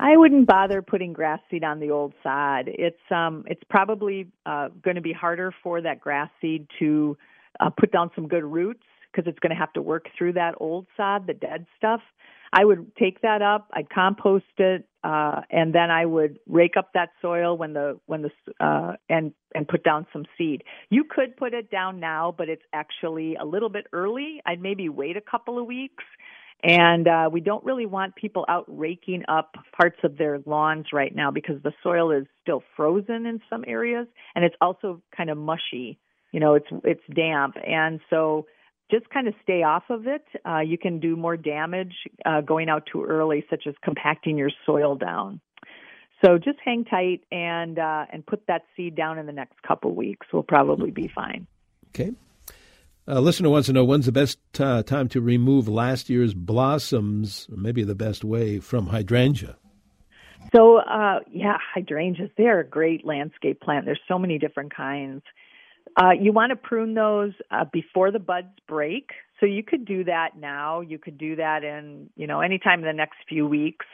I 0.00 0.16
wouldn't 0.16 0.46
bother 0.46 0.82
putting 0.82 1.12
grass 1.12 1.40
seed 1.50 1.64
on 1.64 1.80
the 1.80 1.90
old 1.90 2.14
sod. 2.22 2.68
It's 2.68 2.96
um 3.10 3.44
it's 3.46 3.62
probably 3.68 4.28
uh, 4.46 4.68
going 4.82 4.96
to 4.96 5.02
be 5.02 5.12
harder 5.12 5.54
for 5.62 5.80
that 5.82 6.00
grass 6.00 6.30
seed 6.40 6.66
to 6.78 7.16
uh, 7.60 7.70
put 7.70 7.92
down 7.92 8.10
some 8.14 8.28
good 8.28 8.44
roots 8.44 8.84
because 9.12 9.28
it's 9.28 9.38
going 9.40 9.50
to 9.50 9.56
have 9.56 9.72
to 9.74 9.82
work 9.82 10.06
through 10.16 10.32
that 10.32 10.54
old 10.58 10.86
sod, 10.96 11.26
the 11.26 11.34
dead 11.34 11.66
stuff. 11.76 12.00
I 12.54 12.64
would 12.64 12.94
take 12.96 13.22
that 13.22 13.40
up, 13.40 13.70
I'd 13.72 13.88
compost 13.88 14.44
it, 14.58 14.86
uh, 15.02 15.40
and 15.50 15.74
then 15.74 15.90
I 15.90 16.04
would 16.04 16.38
rake 16.46 16.76
up 16.76 16.90
that 16.92 17.08
soil 17.22 17.56
when 17.56 17.72
the 17.72 17.98
when 18.06 18.22
the 18.22 18.30
uh, 18.60 18.96
and 19.08 19.32
and 19.54 19.66
put 19.66 19.82
down 19.84 20.06
some 20.12 20.24
seed. 20.36 20.62
You 20.90 21.04
could 21.08 21.36
put 21.36 21.54
it 21.54 21.70
down 21.70 21.98
now, 21.98 22.34
but 22.36 22.50
it's 22.50 22.62
actually 22.74 23.36
a 23.36 23.44
little 23.44 23.70
bit 23.70 23.86
early. 23.92 24.42
I'd 24.44 24.60
maybe 24.60 24.90
wait 24.90 25.16
a 25.16 25.22
couple 25.22 25.58
of 25.58 25.66
weeks 25.66 26.04
and 26.62 27.08
uh, 27.08 27.28
we 27.32 27.40
don't 27.40 27.64
really 27.64 27.86
want 27.86 28.14
people 28.14 28.44
out 28.48 28.64
raking 28.68 29.24
up 29.28 29.56
parts 29.76 29.98
of 30.04 30.16
their 30.16 30.40
lawns 30.46 30.86
right 30.92 31.14
now 31.14 31.30
because 31.30 31.60
the 31.62 31.72
soil 31.82 32.12
is 32.12 32.24
still 32.42 32.62
frozen 32.76 33.26
in 33.26 33.40
some 33.50 33.64
areas, 33.66 34.06
and 34.34 34.44
it's 34.44 34.54
also 34.60 35.02
kind 35.16 35.30
of 35.30 35.38
mushy. 35.38 35.98
You 36.32 36.40
know, 36.40 36.54
it's 36.54 36.68
it's 36.84 37.02
damp, 37.14 37.56
and 37.66 38.00
so 38.10 38.46
just 38.90 39.08
kind 39.10 39.26
of 39.26 39.34
stay 39.42 39.62
off 39.62 39.84
of 39.90 40.06
it. 40.06 40.24
Uh, 40.46 40.60
you 40.60 40.78
can 40.78 41.00
do 41.00 41.16
more 41.16 41.36
damage 41.36 41.94
uh, 42.24 42.42
going 42.42 42.68
out 42.68 42.86
too 42.90 43.02
early, 43.04 43.44
such 43.50 43.64
as 43.66 43.74
compacting 43.82 44.36
your 44.36 44.50
soil 44.66 44.94
down. 44.94 45.40
So 46.24 46.38
just 46.38 46.58
hang 46.64 46.84
tight 46.84 47.22
and 47.32 47.78
uh, 47.78 48.06
and 48.12 48.24
put 48.24 48.46
that 48.46 48.62
seed 48.76 48.94
down 48.94 49.18
in 49.18 49.26
the 49.26 49.32
next 49.32 49.60
couple 49.62 49.94
weeks. 49.94 50.26
We'll 50.32 50.44
probably 50.44 50.92
be 50.92 51.10
fine. 51.12 51.46
Okay. 51.88 52.12
A 53.06 53.20
listener 53.20 53.50
wants 53.50 53.66
to 53.66 53.72
know 53.72 53.84
when's 53.84 54.06
the 54.06 54.12
best 54.12 54.38
uh, 54.60 54.84
time 54.84 55.08
to 55.08 55.20
remove 55.20 55.66
last 55.66 56.08
year's 56.08 56.34
blossoms, 56.34 57.48
maybe 57.50 57.82
the 57.82 57.96
best 57.96 58.22
way, 58.22 58.60
from 58.60 58.86
hydrangea. 58.86 59.56
So, 60.54 60.76
uh, 60.78 61.18
yeah, 61.28 61.56
hydrangeas, 61.74 62.30
they're 62.38 62.60
a 62.60 62.66
great 62.66 63.04
landscape 63.04 63.60
plant. 63.60 63.86
There's 63.86 64.00
so 64.06 64.20
many 64.20 64.38
different 64.38 64.72
kinds. 64.72 65.22
Uh, 65.96 66.10
you 66.10 66.32
want 66.32 66.50
to 66.50 66.56
prune 66.56 66.94
those 66.94 67.32
uh, 67.50 67.64
before 67.72 68.12
the 68.12 68.20
buds 68.20 68.54
break. 68.68 69.10
So 69.40 69.46
you 69.46 69.64
could 69.64 69.84
do 69.84 70.04
that 70.04 70.38
now. 70.38 70.80
You 70.80 70.98
could 70.98 71.18
do 71.18 71.34
that 71.36 71.64
in, 71.64 72.08
you 72.14 72.28
know, 72.28 72.40
anytime 72.40 72.80
in 72.80 72.86
the 72.86 72.92
next 72.92 73.16
few 73.28 73.48
weeks. 73.48 73.86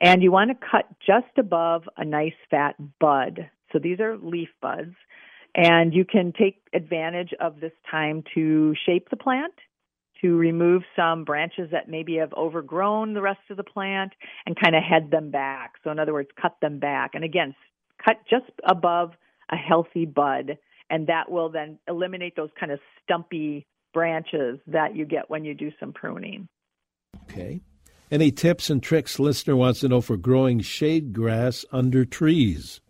And 0.00 0.22
you 0.22 0.30
want 0.30 0.50
to 0.50 0.56
cut 0.70 0.86
just 1.04 1.36
above 1.36 1.88
a 1.96 2.04
nice 2.04 2.32
fat 2.48 2.76
bud. 3.00 3.50
So 3.72 3.80
these 3.80 3.98
are 3.98 4.16
leaf 4.18 4.50
buds. 4.60 4.94
And 5.54 5.92
you 5.92 6.04
can 6.04 6.32
take 6.32 6.62
advantage 6.74 7.30
of 7.40 7.60
this 7.60 7.72
time 7.90 8.24
to 8.34 8.74
shape 8.86 9.10
the 9.10 9.16
plant, 9.16 9.52
to 10.22 10.36
remove 10.36 10.82
some 10.96 11.24
branches 11.24 11.70
that 11.72 11.88
maybe 11.88 12.16
have 12.16 12.32
overgrown 12.34 13.12
the 13.12 13.20
rest 13.20 13.40
of 13.50 13.56
the 13.56 13.64
plant 13.64 14.12
and 14.46 14.58
kind 14.58 14.74
of 14.74 14.82
head 14.82 15.10
them 15.10 15.30
back. 15.30 15.74
So, 15.84 15.90
in 15.90 15.98
other 15.98 16.12
words, 16.12 16.30
cut 16.40 16.56
them 16.62 16.78
back. 16.78 17.10
And 17.14 17.24
again, 17.24 17.54
cut 18.02 18.16
just 18.30 18.50
above 18.66 19.12
a 19.50 19.56
healthy 19.56 20.06
bud, 20.06 20.56
and 20.88 21.06
that 21.08 21.30
will 21.30 21.50
then 21.50 21.78
eliminate 21.86 22.34
those 22.36 22.50
kind 22.58 22.72
of 22.72 22.80
stumpy 23.02 23.66
branches 23.92 24.58
that 24.66 24.96
you 24.96 25.04
get 25.04 25.28
when 25.28 25.44
you 25.44 25.54
do 25.54 25.70
some 25.78 25.92
pruning. 25.92 26.48
Okay. 27.24 27.60
Any 28.10 28.30
tips 28.30 28.70
and 28.70 28.82
tricks 28.82 29.18
listener 29.18 29.56
wants 29.56 29.80
to 29.80 29.88
know 29.88 30.00
for 30.00 30.16
growing 30.16 30.60
shade 30.60 31.12
grass 31.12 31.64
under 31.72 32.04
trees? 32.04 32.80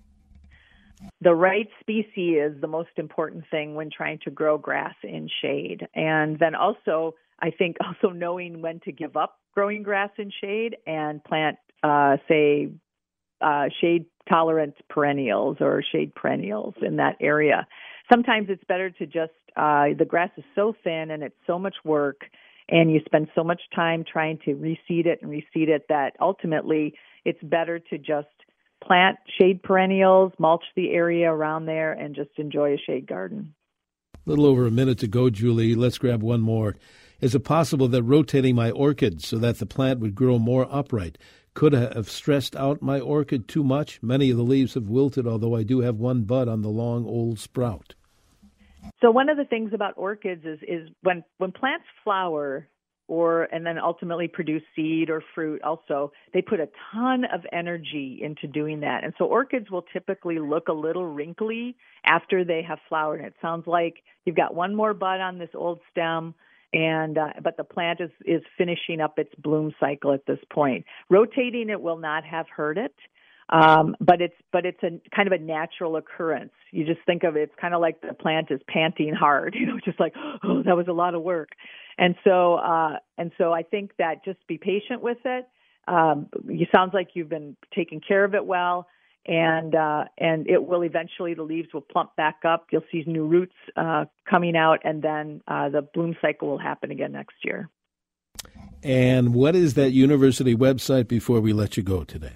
The 1.21 1.35
right 1.35 1.69
species 1.81 2.53
is 2.53 2.61
the 2.61 2.67
most 2.67 2.91
important 2.97 3.45
thing 3.51 3.75
when 3.75 3.91
trying 3.91 4.19
to 4.25 4.31
grow 4.31 4.59
grass 4.59 4.95
in 5.03 5.29
shade. 5.41 5.87
And 5.95 6.38
then 6.38 6.55
also, 6.55 7.15
I 7.41 7.51
think 7.51 7.77
also 7.87 8.12
knowing 8.12 8.62
when 8.62 8.81
to 8.81 8.93
give 8.93 9.17
up 9.17 9.38
growing 9.55 9.83
grass 9.83 10.11
in 10.19 10.31
shade 10.41 10.77
and 10.87 11.23
plant, 11.23 11.59
uh, 11.83 12.17
say, 12.29 12.71
uh, 13.41 13.67
shade 13.81 14.07
tolerant 14.29 14.75
perennials 14.88 15.57
or 15.61 15.83
shade 15.93 16.15
perennials 16.15 16.75
in 16.81 16.97
that 16.97 17.17
area. 17.21 17.67
Sometimes 18.12 18.47
it's 18.51 18.62
better 18.65 18.91
to 18.91 19.07
just, 19.07 19.33
uh, 19.57 19.87
the 19.99 20.05
grass 20.07 20.31
is 20.37 20.45
so 20.55 20.75
thin 20.85 21.11
and 21.11 21.23
it's 21.23 21.37
so 21.47 21.59
much 21.59 21.75
work 21.85 22.23
and 22.69 22.91
you 22.91 23.01
spend 23.05 23.29
so 23.35 23.43
much 23.43 23.61
time 23.75 24.05
trying 24.11 24.38
to 24.45 24.55
reseed 24.55 25.07
it 25.07 25.21
and 25.23 25.31
reseed 25.31 25.69
it 25.69 25.87
that 25.88 26.12
ultimately 26.21 26.95
it's 27.25 27.43
better 27.43 27.79
to 27.79 27.99
just 27.99 28.29
plant 28.87 29.18
shade 29.40 29.62
perennials, 29.62 30.33
mulch 30.38 30.64
the 30.77 30.90
area 30.90 31.31
around 31.31 31.66
there, 31.66 31.92
and 31.92 32.14
just 32.14 32.31
enjoy 32.37 32.75
a 32.75 32.79
shade 32.79 33.07
garden. 33.07 33.55
A 34.14 34.31
little 34.31 34.47
over 34.47 34.66
a 34.66 34.71
minute 34.71 34.99
to 34.99 35.09
go, 35.09 35.31
Julie. 35.31 35.75
Let's 35.75 35.99
grab 35.99 36.23
one 36.23 36.40
more. 36.40 36.77
Is 37.21 37.35
it 37.35 37.45
possible 37.45 37.88
that 37.88 38.03
rotating 38.03 38.55
my 38.55 38.71
orchid 38.71 39.23
so 39.23 39.38
that 39.38 39.59
the 39.59 39.66
plant 39.66 40.01
would 40.01 40.14
grow 40.14 40.38
more 40.38 40.66
upright 40.71 41.18
could 41.55 41.73
have 41.73 42.09
stressed 42.09 42.57
out 42.57 42.83
my 42.83 42.99
orchid 42.99 43.47
too 43.47 43.62
much? 43.62 44.03
Many 44.03 44.31
of 44.31 44.37
the 44.37 44.42
leaves 44.42 44.75
have 44.75 44.88
wilted, 44.88 45.27
although 45.27 45.55
I 45.55 45.63
do 45.63 45.81
have 45.81 45.96
one 45.96 46.23
bud 46.23 46.48
on 46.48 46.63
the 46.63 46.69
long 46.69 47.04
old 47.04 47.38
sprout. 47.38 47.94
So 49.00 49.11
one 49.11 49.29
of 49.29 49.37
the 49.37 49.44
things 49.44 49.73
about 49.73 49.94
orchids 49.96 50.44
is 50.44 50.59
is 50.67 50.88
when 51.02 51.23
when 51.38 51.52
plants 51.52 51.85
flower, 52.02 52.69
or 53.13 53.42
and 53.52 53.67
then 53.67 53.79
ultimately 53.79 54.27
produce 54.27 54.63
seed 54.75 55.10
or 55.10 55.23
fruit 55.35 55.60
also. 55.60 56.10
They 56.33 56.40
put 56.40 56.60
a 56.60 56.69
ton 56.90 57.27
of 57.27 57.42
energy 57.52 58.19
into 58.23 58.46
doing 58.46 58.81
that. 58.81 59.04
And 59.04 59.13
so 59.19 59.27
orchids 59.27 59.71
will 59.71 59.85
typically 59.92 60.38
look 60.38 60.69
a 60.69 60.73
little 60.73 61.04
wrinkly 61.04 61.77
after 62.06 62.42
they 62.42 62.63
have 62.67 62.79
flowered. 62.88 63.21
It 63.21 63.35
sounds 63.42 63.67
like 63.67 63.96
you've 64.25 64.37
got 64.37 64.54
one 64.54 64.75
more 64.75 64.94
bud 64.94 65.21
on 65.21 65.38
this 65.38 65.50
old 65.54 65.81
stem 65.90 66.35
and 66.73 67.19
uh, 67.19 67.35
but 67.44 67.58
the 67.58 67.65
plant 67.65 68.00
is 68.00 68.10
is 68.25 68.40
finishing 68.56 69.02
up 69.02 69.19
its 69.19 69.35
bloom 69.35 69.75
cycle 69.79 70.15
at 70.15 70.25
this 70.25 70.38
point. 70.50 70.87
Rotating 71.10 71.69
it 71.69 71.83
will 71.83 71.98
not 71.98 72.25
have 72.25 72.46
hurt 72.48 72.79
it 72.79 72.94
Um, 73.49 73.97
but 74.01 74.21
it's 74.21 74.35
but 74.53 74.65
it's 74.65 74.83
a 74.83 75.01
kind 75.15 75.27
of 75.27 75.33
a 75.33 75.38
natural 75.38 75.97
occurrence. 75.97 76.53
You 76.71 76.87
just 76.87 77.01
think 77.05 77.23
of 77.23 77.37
it, 77.37 77.43
it's 77.43 77.55
kind 77.61 77.75
of 77.75 77.81
like 77.81 78.01
the 78.01 78.15
plant 78.15 78.51
is 78.51 78.61
panting 78.69 79.15
hard, 79.15 79.55
you 79.59 79.67
know, 79.67 79.79
just 79.85 80.01
like 80.01 80.15
oh 80.43 80.63
that 80.65 80.77
was 80.77 80.87
a 80.88 80.93
lot 80.93 81.15
of 81.15 81.23
work, 81.23 81.51
and 81.99 82.15
so 82.25 82.55
uh, 82.55 82.97
and 83.19 83.33
so 83.38 83.53
I 83.53 83.63
think 83.63 83.93
that 83.99 84.25
just 84.25 84.38
be 84.47 84.59
patient 84.59 85.03
with 85.03 85.19
it. 85.25 85.47
Um, 85.88 86.29
sounds 86.75 86.95
like 86.95 87.09
you've 87.15 87.29
been 87.29 87.57
taking 87.75 88.01
care 88.01 88.25
of 88.25 88.35
it 88.35 88.47
well, 88.47 88.87
and 89.27 89.75
uh, 89.75 90.05
and 90.19 90.49
it 90.49 90.65
will 90.65 90.83
eventually 90.83 91.35
the 91.35 91.43
leaves 91.43 91.69
will 91.73 91.81
plump 91.81 92.15
back 92.17 92.40
up. 92.45 92.67
You'll 92.71 92.85
see 92.90 93.05
new 93.07 93.27
roots 93.27 93.55
uh, 93.77 94.07
coming 94.29 94.57
out, 94.57 94.81
and 94.85 95.03
then 95.03 95.43
uh, 95.47 95.69
the 95.69 95.83
bloom 95.83 96.17
cycle 96.21 96.49
will 96.49 96.59
happen 96.59 96.90
again 96.90 97.13
next 97.13 97.37
year. 97.45 97.69
And 98.83 99.33
what 99.35 99.55
is 99.55 99.75
that 99.75 99.93
university 99.93 100.57
website 100.57 101.07
before 101.07 101.40
we 101.40 101.53
let 101.53 101.77
you 101.77 101.83
go 101.83 102.03
today? 102.03 102.33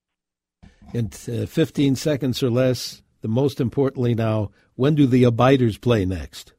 In 0.93 1.09
uh, 1.27 1.47
15 1.47 1.95
seconds 1.95 2.43
or 2.43 2.51
less, 2.51 3.01
the 3.21 3.27
most 3.27 3.59
importantly 3.59 4.13
now, 4.13 4.51
when 4.75 4.93
do 4.93 5.07
the 5.07 5.23
abiders 5.23 5.79
play 5.79 6.05
next? 6.05 6.53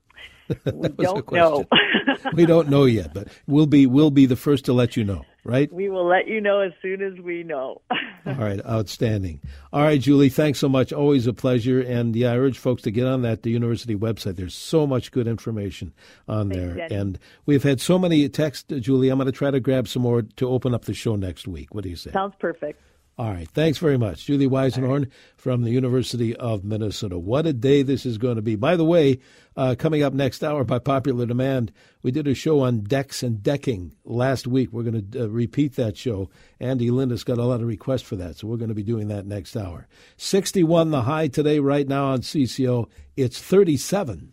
we 0.72 0.88
don't 1.05 1.32
know. 1.32 1.64
we 2.34 2.47
don't 2.47 2.68
know 2.68 2.84
yet, 2.84 3.14
but 3.14 3.28
we'll 3.47 3.66
be 3.66 3.86
we'll 3.86 4.11
be 4.11 4.26
the 4.26 4.36
first 4.36 4.64
to 4.66 4.72
let 4.72 4.97
you 4.97 5.05
know, 5.05 5.24
right? 5.45 5.72
We 5.72 5.88
will 5.88 6.07
let 6.07 6.28
you 6.28 6.40
know 6.40 6.61
as 6.61 6.72
soon 6.80 7.03
as 7.03 7.18
we 7.20 7.43
know. 7.43 7.80
All 8.26 8.34
right, 8.34 8.64
outstanding. 8.64 9.40
All 9.72 9.82
right, 9.82 10.01
Julie, 10.01 10.28
thanks 10.28 10.59
so 10.59 10.68
much. 10.68 10.93
Always 10.93 11.26
a 11.26 11.32
pleasure. 11.32 11.80
And 11.80 12.14
yeah, 12.14 12.32
I 12.32 12.38
urge 12.38 12.59
folks 12.59 12.82
to 12.82 12.90
get 12.90 13.07
on 13.07 13.22
that 13.22 13.43
the 13.43 13.51
university 13.51 13.97
website. 13.97 14.36
There's 14.36 14.55
so 14.55 14.86
much 14.86 15.11
good 15.11 15.26
information 15.26 15.93
on 16.28 16.49
there, 16.49 16.86
and 16.90 17.18
we've 17.47 17.62
had 17.62 17.80
so 17.80 17.99
many 17.99 18.28
texts, 18.28 18.72
Julie. 18.80 19.09
I'm 19.09 19.18
going 19.18 19.26
to 19.26 19.32
try 19.32 19.51
to 19.51 19.61
grab 19.61 19.88
some 19.88 20.03
more 20.03 20.22
to 20.22 20.49
open 20.49 20.74
up 20.74 20.84
the 20.84 20.95
show 20.95 21.16
next 21.16 21.49
week. 21.49 21.74
What 21.74 21.84
do 21.84 21.90
you 21.90 21.97
say? 21.97 22.12
Sounds 22.12 22.34
perfect. 22.38 22.80
All 23.18 23.30
right. 23.30 23.48
Thanks 23.48 23.76
very 23.78 23.98
much. 23.98 24.24
Julie 24.24 24.48
Weisenhorn 24.48 25.10
from 25.36 25.62
the 25.62 25.70
University 25.70 26.34
of 26.34 26.64
Minnesota. 26.64 27.18
What 27.18 27.46
a 27.46 27.52
day 27.52 27.82
this 27.82 28.06
is 28.06 28.16
going 28.16 28.36
to 28.36 28.42
be. 28.42 28.56
By 28.56 28.74
the 28.74 28.86
way, 28.86 29.18
uh, 29.54 29.74
coming 29.78 30.02
up 30.02 30.14
next 30.14 30.42
hour 30.42 30.64
by 30.64 30.78
popular 30.78 31.26
demand, 31.26 31.72
we 32.02 32.10
did 32.10 32.26
a 32.26 32.34
show 32.34 32.60
on 32.60 32.80
decks 32.80 33.22
and 33.22 33.42
decking 33.42 33.94
last 34.04 34.46
week. 34.46 34.72
We're 34.72 34.84
going 34.84 35.10
to 35.10 35.24
uh, 35.24 35.28
repeat 35.28 35.76
that 35.76 35.98
show. 35.98 36.30
Andy 36.58 36.90
Lindis 36.90 37.22
got 37.22 37.36
a 37.36 37.44
lot 37.44 37.60
of 37.60 37.66
requests 37.66 38.02
for 38.02 38.16
that, 38.16 38.38
so 38.38 38.46
we're 38.46 38.56
going 38.56 38.70
to 38.70 38.74
be 38.74 38.82
doing 38.82 39.08
that 39.08 39.26
next 39.26 39.56
hour. 39.56 39.88
61 40.16 40.90
the 40.90 41.02
high 41.02 41.28
today, 41.28 41.58
right 41.58 41.86
now 41.86 42.06
on 42.06 42.20
CCO. 42.22 42.88
It's 43.14 43.38
37. 43.38 44.32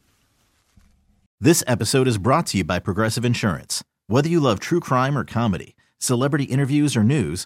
This 1.42 1.66
episode 1.68 2.08
is 2.08 2.18
brought 2.18 2.48
to 2.48 2.58
you 2.58 2.64
by 2.64 2.80
Progressive 2.80 3.26
Insurance. 3.26 3.84
Whether 4.08 4.30
you 4.30 4.40
love 4.40 4.62
true 4.62 4.80
crime 4.80 5.18
or 5.18 5.26
comedy, 5.26 5.76
celebrity 5.98 6.46
interviews 6.46 6.96
or 6.96 7.04
news, 7.04 7.46